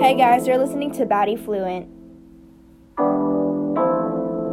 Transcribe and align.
Hey 0.00 0.14
guys, 0.14 0.46
you're 0.46 0.58
listening 0.58 0.92
to 0.92 1.04
Baddie 1.04 1.36
Fluent. 1.36 1.88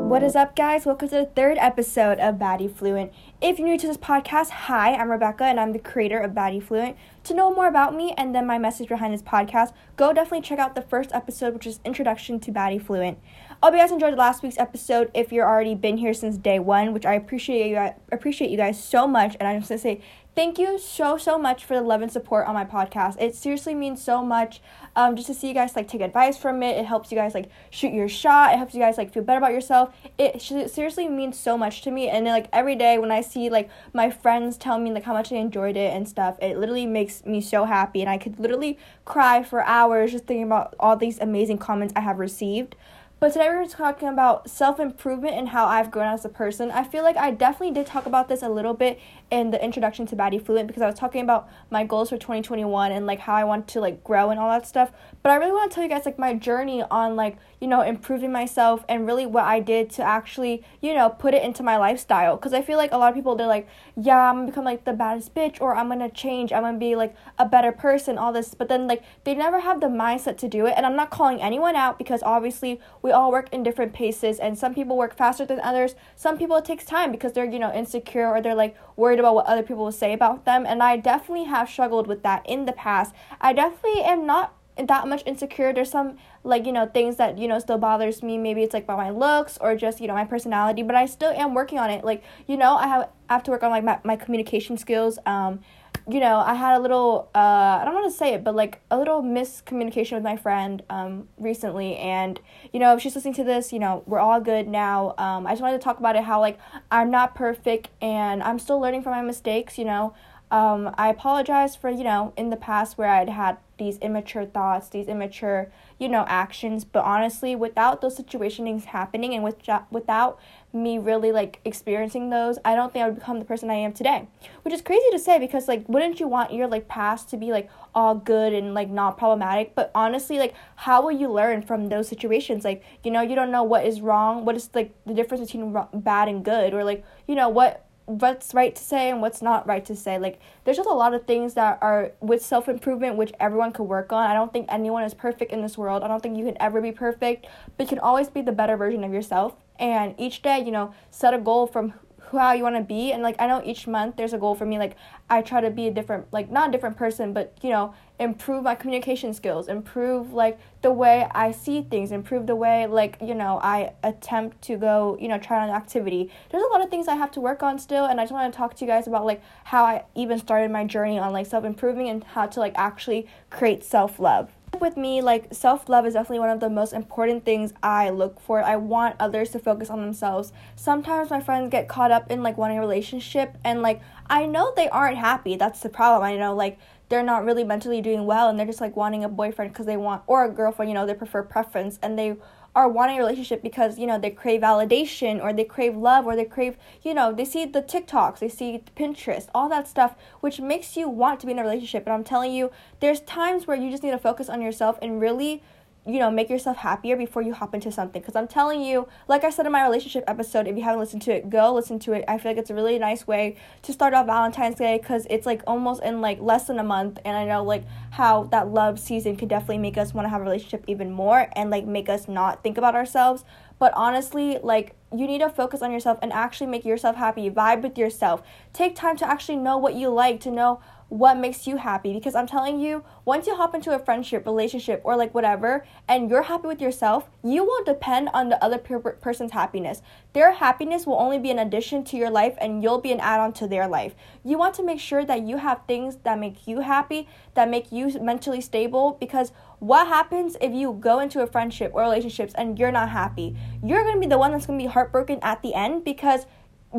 What 0.09 0.23
is 0.23 0.35
up, 0.35 0.55
guys? 0.55 0.87
Welcome 0.87 1.09
to 1.09 1.15
the 1.15 1.25
third 1.27 1.59
episode 1.59 2.17
of 2.17 2.35
Baddie 2.35 2.75
Fluent. 2.75 3.13
If 3.41 3.60
you're 3.60 3.68
new 3.68 3.78
to 3.78 3.86
this 3.86 3.96
podcast, 3.96 4.50
hi, 4.50 4.96
I'm 4.96 5.12
Rebecca 5.12 5.44
and 5.44 5.60
I'm 5.60 5.71
the 5.71 5.78
creator 5.78 6.18
of 6.20 6.31
Baddie 6.31 6.63
Fluent. 6.63 6.97
To 7.26 7.36
know 7.36 7.54
more 7.54 7.68
about 7.68 7.96
me 7.96 8.16
and 8.18 8.34
then 8.34 8.47
my 8.47 8.58
message 8.58 8.89
behind 8.89 9.13
this 9.13 9.21
podcast, 9.21 9.71
go 9.97 10.13
definitely 10.13 10.42
check 10.42 10.58
out 10.58 10.73
the 10.73 10.81
first 10.81 11.11
episode, 11.13 11.54
which 11.54 11.68
is 11.68 11.80
Introduction 11.86 12.39
to 12.39 12.52
Baddie 12.52 12.82
Fluent. 12.82 13.20
I 13.62 13.68
hope 13.68 13.75
you 13.75 13.80
guys 13.80 13.91
enjoyed 13.91 14.18
last 14.18 14.41
week's 14.41 14.57
episode. 14.57 15.12
If 15.14 15.32
you're 15.32 15.48
already 15.48 15.75
been 15.75 15.98
here 15.98 16.16
since 16.16 16.38
day 16.38 16.57
one, 16.57 16.91
which 16.91 17.05
I 17.05 17.14
appreciate 17.14 17.70
you, 17.70 17.77
I 17.77 17.93
appreciate 18.12 18.50
you 18.50 18.57
guys 18.57 18.84
so 18.84 19.07
much, 19.07 19.38
and 19.39 19.48
I'm 19.48 19.59
just 19.59 19.70
gonna 19.70 19.80
say 19.80 20.02
thank 20.36 20.59
you 20.59 20.77
so 20.77 21.17
so 21.17 21.38
much 21.38 21.63
for 21.63 21.75
the 21.75 21.81
love 21.81 22.01
and 22.01 22.11
support 22.11 22.47
on 22.47 22.54
my 22.54 22.65
podcast. 22.65 23.20
It 23.20 23.36
seriously 23.36 23.73
means 23.73 24.04
so 24.04 24.23
much 24.23 24.61
um, 24.95 25.15
just 25.15 25.27
to 25.27 25.33
see 25.33 25.47
you 25.47 25.54
guys 25.54 25.75
like 25.75 25.88
take 25.88 26.01
advice 26.01 26.38
from 26.38 26.61
it. 26.61 26.77
It 26.77 26.86
helps 26.86 27.11
you 27.11 27.18
guys 27.18 27.33
like 27.33 27.50
shoot 27.69 27.93
your 27.93 28.10
shot. 28.10 28.54
It 28.54 28.57
helps 28.57 28.74
you 28.74 28.79
guys 28.79 28.97
like 28.97 29.13
feel 29.13 29.24
better 29.24 29.37
about 29.37 29.54
yourself. 29.54 29.96
It 30.18 30.41
seriously 30.41 31.07
means 31.07 31.39
so 31.39 31.57
much 31.57 31.82
to 31.83 31.91
me. 31.91 32.09
And 32.09 32.25
then, 32.25 32.33
like 32.33 32.50
every 32.52 32.75
day 32.75 32.97
when 32.97 33.11
i 33.11 33.22
see 33.22 33.50
like 33.50 33.69
my 33.94 34.09
friends 34.09 34.58
tell 34.58 34.77
me 34.77 34.91
like 34.91 35.03
how 35.03 35.13
much 35.13 35.30
they 35.30 35.38
enjoyed 35.38 35.77
it 35.77 35.94
and 35.94 36.08
stuff 36.08 36.38
it 36.41 36.58
literally 36.58 36.86
makes 36.86 37.25
me 37.25 37.39
so 37.39 37.66
happy. 37.66 38.02
And 38.02 38.09
i 38.09 38.17
could 38.17 38.39
literally 38.39 38.77
cry 39.05 39.41
for 39.44 39.63
hours 39.63 40.11
just 40.11 40.25
thinking 40.25 40.44
about 40.44 40.75
all 40.80 40.97
these 40.97 41.19
amazing 41.19 41.58
comments 41.58 41.94
i 41.95 42.02
have 42.02 42.19
received 42.19 42.75
but 43.17 43.31
today 43.31 43.47
we're 43.47 43.66
talking 43.66 44.09
about 44.09 44.50
self 44.50 44.80
improvement 44.80 45.36
and 45.36 45.50
how 45.50 45.66
I've 45.66 45.89
grown 45.89 46.14
as 46.14 46.25
a 46.25 46.30
person. 46.30 46.69
I 46.69 46.83
feel 46.83 47.02
like 47.02 47.16
I 47.16 47.31
definitely 47.31 47.73
did 47.73 47.86
talk 47.86 48.05
about 48.05 48.28
this 48.28 48.41
a 48.41 48.50
little 48.50 48.73
bit 48.73 49.00
in 49.31 49.52
the 49.52 49.64
introduction 49.64 50.05
to 50.08 50.16
Baddie 50.16 50.44
Fluent 50.44 50.67
because 50.67 50.83
I 50.83 50.86
was 50.86 50.95
talking 50.95 51.22
about 51.22 51.50
my 51.69 51.83
goals 51.83 52.09
for 52.09 52.17
2021 52.17 52.91
and 52.91 53.05
like 53.05 53.19
how 53.19 53.33
I 53.33 53.44
want 53.44 53.67
to 53.69 53.80
like 53.80 54.03
grow 54.03 54.30
and 54.30 54.39
all 54.39 54.50
that 54.50 54.67
stuff. 54.67 54.91
But 55.23 55.31
I 55.31 55.36
really 55.36 55.53
want 55.53 55.72
to 55.72 55.75
tell 55.75 55.83
you 55.83 55.89
guys 55.89 56.05
like 56.05 56.19
my 56.19 56.33
journey 56.33 56.83
on 56.83 57.16
like, 57.16 57.38
you 57.59 57.67
know, 57.67 57.81
improving 57.81 58.31
myself 58.31 58.86
and 58.88 59.08
really 59.08 59.25
what 59.25 59.45
I 59.45 59.59
did 59.61 59.89
to 59.91 60.03
actually, 60.03 60.63
you 60.81 60.93
know, 60.93 61.09
put 61.09 61.33
it 61.33 61.41
into 61.41 61.63
my 61.63 61.77
lifestyle. 61.77 62.36
Because 62.36 62.53
I 62.53 62.61
feel 62.61 62.77
like 62.77 62.91
a 62.91 62.97
lot 62.97 63.09
of 63.09 63.16
people, 63.16 63.36
they're 63.36 63.47
like, 63.47 63.67
yeah, 63.95 64.30
I'm 64.30 64.36
gonna 64.36 64.47
become 64.47 64.66
like 64.66 64.86
the 64.86 64.93
baddest 64.93 65.33
bitch 65.33 65.59
or 65.59 65.75
I'm 65.75 65.88
gonna 65.88 66.11
change, 66.11 66.53
I'm 66.53 66.63
gonna 66.63 66.77
be 66.77 66.95
like 66.95 67.16
a 67.39 67.45
better 67.45 67.71
person, 67.71 68.17
all 68.17 68.33
this. 68.33 68.53
But 68.53 68.67
then 68.67 68.88
like 68.88 69.03
they 69.23 69.33
never 69.33 69.61
have 69.61 69.80
the 69.80 69.88
mindset 69.88 70.38
to 70.39 70.47
do 70.47 70.66
it. 70.66 70.73
And 70.77 70.86
I'm 70.86 70.95
not 70.95 71.09
calling 71.09 71.41
anyone 71.41 71.75
out 71.75 71.97
because 71.97 72.21
obviously 72.21 72.80
we 73.06 73.11
all 73.11 73.31
work 73.31 73.48
in 73.53 73.61
different 73.61 73.94
paces 73.94 74.39
and 74.39 74.58
some 74.58 74.73
people 74.73 74.98
work 74.98 75.16
faster 75.16 75.45
than 75.45 75.59
others. 75.59 75.94
Some 76.16 76.39
people 76.39 76.58
it 76.58 76.66
takes 76.66 76.86
time 76.86 77.11
because 77.11 77.34
they're 77.34 77.45
you 77.45 77.59
know 77.59 77.72
insecure 77.72 78.28
or 78.28 78.42
they're 78.42 78.56
like 78.56 78.75
worried 78.95 79.20
about 79.20 79.36
what 79.36 79.45
other 79.45 79.61
people 79.61 79.84
will 79.84 79.92
say 79.92 80.11
about 80.11 80.45
them 80.45 80.66
and 80.66 80.81
i 80.81 80.98
definitely 80.98 81.44
have 81.45 81.70
struggled 81.70 82.08
with 82.08 82.23
that 82.23 82.42
in 82.50 82.66
the 82.66 82.73
past. 82.73 83.14
I 83.39 83.53
definitely 83.53 84.02
am 84.02 84.26
not 84.26 84.56
that 84.78 85.08
much 85.08 85.22
insecure. 85.28 85.72
There's 85.72 85.92
some 85.92 86.17
like 86.44 86.66
you 86.66 86.72
know 86.72 86.88
things 86.88 87.17
that 87.17 87.38
you 87.38 87.48
know 87.48 87.59
still 87.59 87.78
bothers 87.78 88.23
me. 88.23 88.39
Maybe 88.39 88.64
it's 88.64 88.73
like 88.73 88.86
about 88.86 88.98
my 88.98 89.11
looks 89.11 89.59
or 89.61 89.76
just 89.76 90.02
you 90.02 90.08
know 90.08 90.16
my 90.16 90.26
personality 90.26 90.81
but 90.81 90.95
i 90.95 91.06
still 91.06 91.31
am 91.31 91.53
working 91.53 91.78
on 91.78 91.92
it. 91.92 92.03
Like 92.03 92.23
you 92.48 92.58
know 92.58 92.76
i 92.76 92.88
have 92.88 93.09
I 93.30 93.33
have 93.33 93.44
to 93.44 93.52
work 93.52 93.64
on 93.64 93.72
like 93.72 93.83
my, 93.83 94.00
my 94.03 94.16
communication 94.16 94.78
skills 94.78 95.20
um 95.28 95.59
you 96.07 96.19
know, 96.19 96.38
I 96.38 96.53
had 96.53 96.77
a 96.77 96.79
little, 96.79 97.29
uh, 97.33 97.79
I 97.81 97.85
don't 97.85 97.93
want 97.93 98.11
to 98.11 98.17
say 98.17 98.33
it, 98.33 98.43
but 98.43 98.55
like 98.55 98.81
a 98.91 98.97
little 98.97 99.23
miscommunication 99.23 100.13
with 100.13 100.23
my 100.23 100.37
friend 100.37 100.83
um, 100.89 101.27
recently. 101.37 101.95
And, 101.97 102.39
you 102.71 102.79
know, 102.79 102.95
if 102.95 103.02
she's 103.02 103.15
listening 103.15 103.33
to 103.35 103.43
this, 103.43 103.73
you 103.73 103.79
know, 103.79 104.03
we're 104.05 104.19
all 104.19 104.39
good 104.39 104.67
now. 104.67 105.15
Um, 105.17 105.47
I 105.47 105.52
just 105.52 105.61
wanted 105.61 105.77
to 105.77 105.83
talk 105.83 105.99
about 105.99 106.15
it 106.15 106.23
how, 106.23 106.39
like, 106.39 106.59
I'm 106.91 107.09
not 107.09 107.33
perfect 107.33 107.89
and 108.02 108.43
I'm 108.43 108.59
still 108.59 108.79
learning 108.79 109.03
from 109.03 109.13
my 109.13 109.21
mistakes, 109.21 109.77
you 109.77 109.85
know. 109.85 110.13
Um, 110.52 110.93
I 110.97 111.09
apologize 111.09 111.75
for, 111.75 111.89
you 111.89 112.03
know, 112.03 112.33
in 112.37 112.49
the 112.49 112.55
past 112.55 112.97
where 112.97 113.09
I'd 113.09 113.30
had 113.30 113.57
these 113.77 113.97
immature 113.99 114.45
thoughts, 114.45 114.89
these 114.89 115.07
immature, 115.07 115.71
you 115.99 116.07
know, 116.07 116.25
actions. 116.27 116.85
But 116.85 117.03
honestly, 117.03 117.55
without 117.55 118.01
those 118.01 118.15
situations 118.15 118.85
happening 118.85 119.33
and 119.33 119.43
with, 119.43 119.57
without 119.91 120.39
me 120.73 120.97
really 120.97 121.31
like 121.31 121.59
experiencing 121.65 122.29
those, 122.29 122.59
I 122.65 122.75
don't 122.75 122.91
think 122.91 123.03
I 123.03 123.09
would 123.09 123.19
become 123.19 123.39
the 123.39 123.45
person 123.45 123.69
I 123.69 123.75
am 123.75 123.93
today. 123.93 124.27
Which 124.64 124.73
is 124.73 124.81
crazy 124.81 125.05
to 125.11 125.19
say 125.19 125.39
because 125.39 125.67
like 125.67 125.87
wouldn't 125.87 126.19
you 126.19 126.27
want 126.27 126.53
your 126.53 126.67
like 126.67 126.87
past 126.87 127.30
to 127.30 127.37
be 127.37 127.52
like 127.52 127.69
all 127.93 128.16
good 128.16 128.53
and 128.53 128.74
like 128.74 128.90
not 128.90 129.18
problematic? 129.18 129.75
But 129.75 129.91
honestly, 129.96 130.38
like 130.38 130.53
how 130.75 131.02
will 131.02 131.14
you 131.14 131.31
learn 131.31 131.62
from 131.62 131.90
those 131.90 132.08
situations? 132.08 132.64
Like, 132.64 132.84
you 133.03 133.12
know, 133.12 133.22
you 133.22 133.35
don't 133.35 133.52
know 133.52 133.64
what 133.64 133.85
is 133.85 134.02
wrong, 134.02 134.46
what 134.46 134.56
is 134.56 134.69
like 134.74 134.94
the 135.06 135.14
difference 135.14 135.46
between 135.46 135.75
bad 135.94 136.28
and 136.28 136.44
good 136.44 136.74
or 136.74 136.84
like, 136.84 137.06
you 137.28 137.35
know, 137.35 137.50
what 137.50 137.84
what's 138.06 138.54
right 138.54 138.76
to 138.76 138.84
say 138.84 139.10
and 139.10 139.22
what's 139.22 139.42
not 139.42 139.68
right 139.68 139.84
to 139.86 139.96
say. 139.96 140.18
Like 140.18 140.40
there's 140.64 140.78
just 140.78 140.90
a 140.90 140.94
lot 140.94 141.14
of 141.14 141.26
things 141.26 141.56
that 141.56 141.80
are 141.82 142.12
with 142.22 142.44
self 142.44 142.70
improvement 142.70 143.16
which 143.16 143.34
everyone 143.40 143.72
could 143.72 143.84
work 143.84 144.14
on. 144.14 144.30
I 144.30 144.34
don't 144.34 144.54
think 144.54 144.68
anyone 144.70 145.04
is 145.04 145.14
perfect 145.14 145.52
in 145.52 145.62
this 145.62 145.78
world. 145.78 146.04
I 146.04 146.08
don't 146.08 146.22
think 146.22 146.38
you 146.38 146.46
can 146.46 146.58
ever 146.62 146.82
be 146.82 146.92
perfect, 146.92 147.48
but 147.78 147.86
you 147.86 147.90
can 147.90 148.00
always 148.00 148.30
be 148.30 148.42
the 148.42 148.52
better 148.52 148.78
version 148.78 149.04
of 149.04 149.14
yourself. 149.14 149.56
And 149.80 150.16
each 150.18 150.42
day, 150.42 150.60
you 150.60 150.72
know, 150.72 150.94
set 151.12 151.34
a 151.34 151.38
goal 151.38 151.68
from 151.68 151.94
how 152.31 152.53
you 152.53 152.63
want 152.63 152.75
to 152.75 152.84
be 152.84 153.12
and 153.12 153.24
like 153.24 153.36
i 153.40 153.47
know 153.47 153.62
each 153.66 153.88
month 153.88 154.16
there's 154.16 154.34
a 154.34 154.38
goal 154.38 154.56
for 154.56 154.66
me 154.66 154.78
like 154.78 154.96
i 155.30 155.41
try 155.41 155.62
to 155.62 155.69
be 155.69 155.88
a 155.88 155.91
different 155.91 156.25
like 156.31 156.50
not 156.50 156.69
a 156.69 156.72
different 156.72 156.97
person 156.97 157.34
but 157.34 157.58
you 157.62 157.69
know 157.69 157.94
improve 158.19 158.63
my 158.63 158.75
communication 158.75 159.34
skills 159.34 159.68
improve 159.68 160.31
like 160.34 160.58
the 160.81 160.91
way 160.91 161.28
i 161.31 161.52
see 161.52 161.81
things 161.81 162.12
improve 162.12 162.47
the 162.47 162.56
way 162.56 162.88
like 162.88 163.18
you 163.22 163.35
know 163.35 163.59
i 163.62 163.94
attempt 164.03 164.62
to 164.62 164.78
go 164.78 165.18
you 165.19 165.28
know 165.28 165.38
try 165.38 165.62
on 165.62 165.69
an 165.69 165.75
activity. 165.75 166.31
There's 166.50 166.64
a 166.64 166.68
lot 166.68 166.81
of 166.81 166.90
things 166.90 167.08
i 167.08 167.16
have 167.16 167.31
to 167.31 167.41
work 167.41 167.62
on 167.62 167.78
still 167.80 168.06
and 168.06 168.19
i 168.19 168.24
just 168.24 168.34
want 168.34 168.52
to 168.52 168.58
talk 168.58 168.75
to 168.75 168.85
you 168.85 168.90
guys 168.90 169.08
about 169.08 169.25
like 169.25 169.41
how 169.66 169.84
i 169.84 170.03
even 170.16 170.40
started 170.40 170.72
my 170.72 170.85
journey 170.85 171.19
on 171.19 171.34
like 171.34 171.46
self-improving 171.46 172.09
and 172.09 172.24
how 172.24 172.46
to 172.46 172.59
like 172.59 172.74
actually 172.75 173.28
create 173.50 173.84
self-love 173.84 174.55
with 174.81 174.97
me, 174.97 175.22
like 175.22 175.53
self 175.53 175.90
love 175.90 176.06
is 176.06 176.13
definitely 176.13 176.40
one 176.40 176.50
of 176.50 176.59
the 176.59 176.69
most 176.69 176.94
important 176.94 177.46
things 177.46 177.74
I 177.81 178.09
look 178.09 178.40
for. 178.40 178.62
I 178.62 178.75
want 178.75 179.16
others 179.19 179.50
to 179.52 179.59
focus 179.59 179.90
on 179.90 180.02
themselves. 180.02 180.52
Sometimes 180.75 181.30
my 181.30 181.40
friends 181.40 181.72
get 181.72 181.88
caught 181.88 182.12
up 182.12 182.31
in 182.31 182.44
like 182.44 182.58
wanting 182.58 182.78
a 182.78 182.81
relationship, 182.81 183.58
and 183.64 183.81
like 183.81 184.02
I 184.28 184.46
know 184.46 184.74
they 184.75 184.90
aren't 184.90 185.18
happy. 185.18 185.56
That's 185.56 185.81
the 185.81 185.90
problem. 185.90 186.24
I 186.24 186.38
know 186.38 186.56
like 186.56 186.80
they're 187.09 187.24
not 187.24 187.46
really 187.46 187.64
mentally 187.64 188.02
doing 188.02 188.25
well, 188.25 188.50
and 188.50 188.58
they're 188.58 188.66
just 188.66 188.81
like 188.81 188.96
wanting 188.96 189.24
a 189.24 189.30
boyfriend 189.30 189.72
because 189.72 189.85
they 189.85 189.97
want 189.97 190.24
or 190.28 190.46
a 190.46 190.50
girlfriend. 190.50 190.90
You 190.90 190.96
know, 190.96 191.06
they 191.06 191.14
prefer 191.14 191.44
preference, 191.44 192.00
and 192.02 192.18
they 192.18 192.35
are 192.75 192.90
wanting 192.90 193.16
a 193.16 193.19
relationship 193.19 193.63
because 193.63 193.97
you 193.97 194.06
know 194.06 194.19
they 194.19 194.30
crave 194.30 194.62
validation 194.62 195.41
or 195.41 195.53
they 195.53 195.63
crave 195.63 195.96
love 195.96 196.25
or 196.25 196.36
they 196.36 196.44
crave 196.44 196.78
you 197.03 197.13
know 197.13 197.34
they 197.34 197.46
see 197.46 197.66
the 197.66 197.81
TikToks, 197.81 198.40
they 198.40 198.50
see 198.50 198.84
Pinterest, 198.96 199.47
all 199.56 199.69
that 199.69 199.88
stuff, 199.88 200.16
which 200.41 200.59
makes 200.59 200.97
you 200.97 201.08
want 201.08 201.40
to 201.40 201.46
be 201.46 201.53
in 201.53 201.59
a 201.59 201.64
relationship. 201.64 202.03
And 202.06 202.14
I'm 202.14 202.24
telling 202.24 202.53
you, 202.53 202.72
there's 203.00 203.22
times 203.22 203.68
where 203.68 203.78
you 203.78 203.90
just 203.90 204.03
need 204.03 204.12
to 204.12 204.18
focus 204.18 204.50
on 204.50 204.62
yourself 204.62 205.00
and 205.02 205.22
really 205.22 205.64
you 206.08 206.20
know, 206.20 206.30
make 206.30 206.50
yourself 206.50 206.78
happier 206.78 207.16
before 207.16 207.42
you 207.42 207.54
hop 207.54 207.74
into 207.74 207.92
something. 207.92 208.22
Because 208.22 208.36
I'm 208.36 208.48
telling 208.48 208.82
you, 208.82 209.08
like 209.28 209.44
I 209.44 209.50
said 209.50 209.66
in 209.66 209.72
my 209.72 209.84
relationship 209.84 210.24
episode, 210.28 210.68
if 210.68 210.78
you 210.78 210.84
haven't 210.84 211.00
listened 211.00 211.24
to 211.24 211.34
it, 211.34 211.50
go 211.50 211.74
listen 211.74 211.98
to 212.00 212.14
it. 212.14 212.24
I 212.28 212.38
feel 212.38 212.52
like 212.52 212.60
it's 212.60 212.70
a 212.70 212.76
really 212.76 213.00
nice 213.00 213.26
way 213.26 213.56
to 213.82 213.92
start 213.92 214.14
off 214.14 214.28
Valentine's 214.28 214.76
Day 214.76 215.00
because 215.00 215.26
it's 215.30 215.46
like 215.46 215.62
almost 215.66 216.04
in 216.04 216.22
like 216.22 216.40
less 216.40 216.68
than 216.68 216.78
a 216.78 216.84
month. 216.84 217.20
And 217.26 217.36
I 217.36 217.46
know 217.46 217.64
like 217.64 217.86
how 218.12 218.44
that 218.46 218.68
love 218.68 219.00
season 219.00 219.36
could 219.36 219.50
definitely 219.50 219.80
make 219.80 219.98
us 219.98 220.14
want 220.14 220.26
to 220.26 220.30
have 220.30 220.42
a 220.42 220.44
relationship 220.44 220.84
even 220.88 221.12
more 221.12 221.50
and 221.56 221.70
like 221.72 221.86
make 221.86 222.08
us 222.08 222.28
not 222.28 222.62
think 222.62 222.78
about 222.78 222.96
ourselves. 222.96 223.44
But 223.80 223.92
honestly, 223.96 224.60
like 224.62 224.96
you 225.12 225.28
need 225.28 225.40
to 225.40 225.50
focus 225.50 225.82
on 225.82 225.92
yourself 225.92 226.20
and 226.22 226.32
actually 226.32 226.68
make 226.68 226.86
yourself 226.86 227.16
happy. 227.16 227.50
Vibe 227.50 227.82
with 227.82 227.98
yourself. 227.98 228.44
Take 228.74 228.96
time 228.96 229.18
to 229.18 229.28
actually 229.28 229.58
know 229.58 229.78
what 229.78 229.96
you 229.96 230.10
like, 230.10 230.40
to 230.42 230.52
know 230.52 230.82
what 231.10 231.38
makes 231.38 231.68
you 231.68 231.78
happy 231.78 232.14
because 232.14 232.36
I'm 232.36 232.48
telling 232.48 232.80
you, 232.80 233.04
once 233.26 233.46
you 233.48 233.56
hop 233.56 233.76
into 233.76 233.94
a 233.94 234.00
friendship, 234.00 234.46
relationship, 234.46 235.02
or 235.04 235.16
like 235.16 235.34
whatever, 235.34 235.86
and 236.08 236.30
you're 236.30 236.44
happy 236.44 236.68
with 236.68 236.82
yourself, 236.82 237.30
you 237.44 237.64
won't 237.64 237.86
depend 237.86 238.30
on 238.34 238.50
the 238.50 238.64
other 238.64 238.78
per- 238.78 239.00
person's 239.00 239.52
happiness. 239.52 240.02
Their 240.34 240.54
happiness 240.54 241.06
will 241.06 241.20
only 241.20 241.38
be 241.38 241.52
an 241.52 241.60
addition 241.60 242.04
to 242.06 242.18
your 242.18 242.30
life 242.30 242.56
and 242.60 242.82
you'll 242.82 243.02
be 243.02 243.12
an 243.12 243.20
add 243.20 243.40
on 243.40 243.54
to 243.54 243.68
their 243.68 243.88
life. 243.88 244.16
You 244.44 244.58
want 244.58 244.74
to 244.76 244.84
make 244.84 245.00
sure 245.00 245.24
that 245.26 245.44
you 245.44 245.58
have 245.58 245.82
things 245.88 246.18
that 246.24 246.40
make 246.40 246.68
you 246.68 246.82
happy, 246.82 247.28
that 247.54 247.70
make 247.70 247.92
you 247.92 248.10
mentally 248.20 248.62
stable 248.62 249.18
because 249.20 249.52
what 249.80 250.08
happens 250.08 250.58
if 250.60 250.74
you 250.74 250.94
go 250.94 251.20
into 251.20 251.41
a 251.41 251.47
friendship 251.47 251.91
or 251.94 252.02
relationships 252.02 252.53
and 252.56 252.79
you're 252.79 252.91
not 252.91 253.09
happy? 253.09 253.56
You're 253.84 254.03
going 254.03 254.16
to 254.16 254.22
be 254.22 254.28
the 254.28 254.38
one 254.38 254.52
that's 254.52 254.66
going 254.66 254.79
to 254.79 254.85
be 254.85 254.90
heartbroken 254.90 255.40
at 255.41 255.62
the 255.62 255.74
end 255.74 256.03
because 256.03 256.45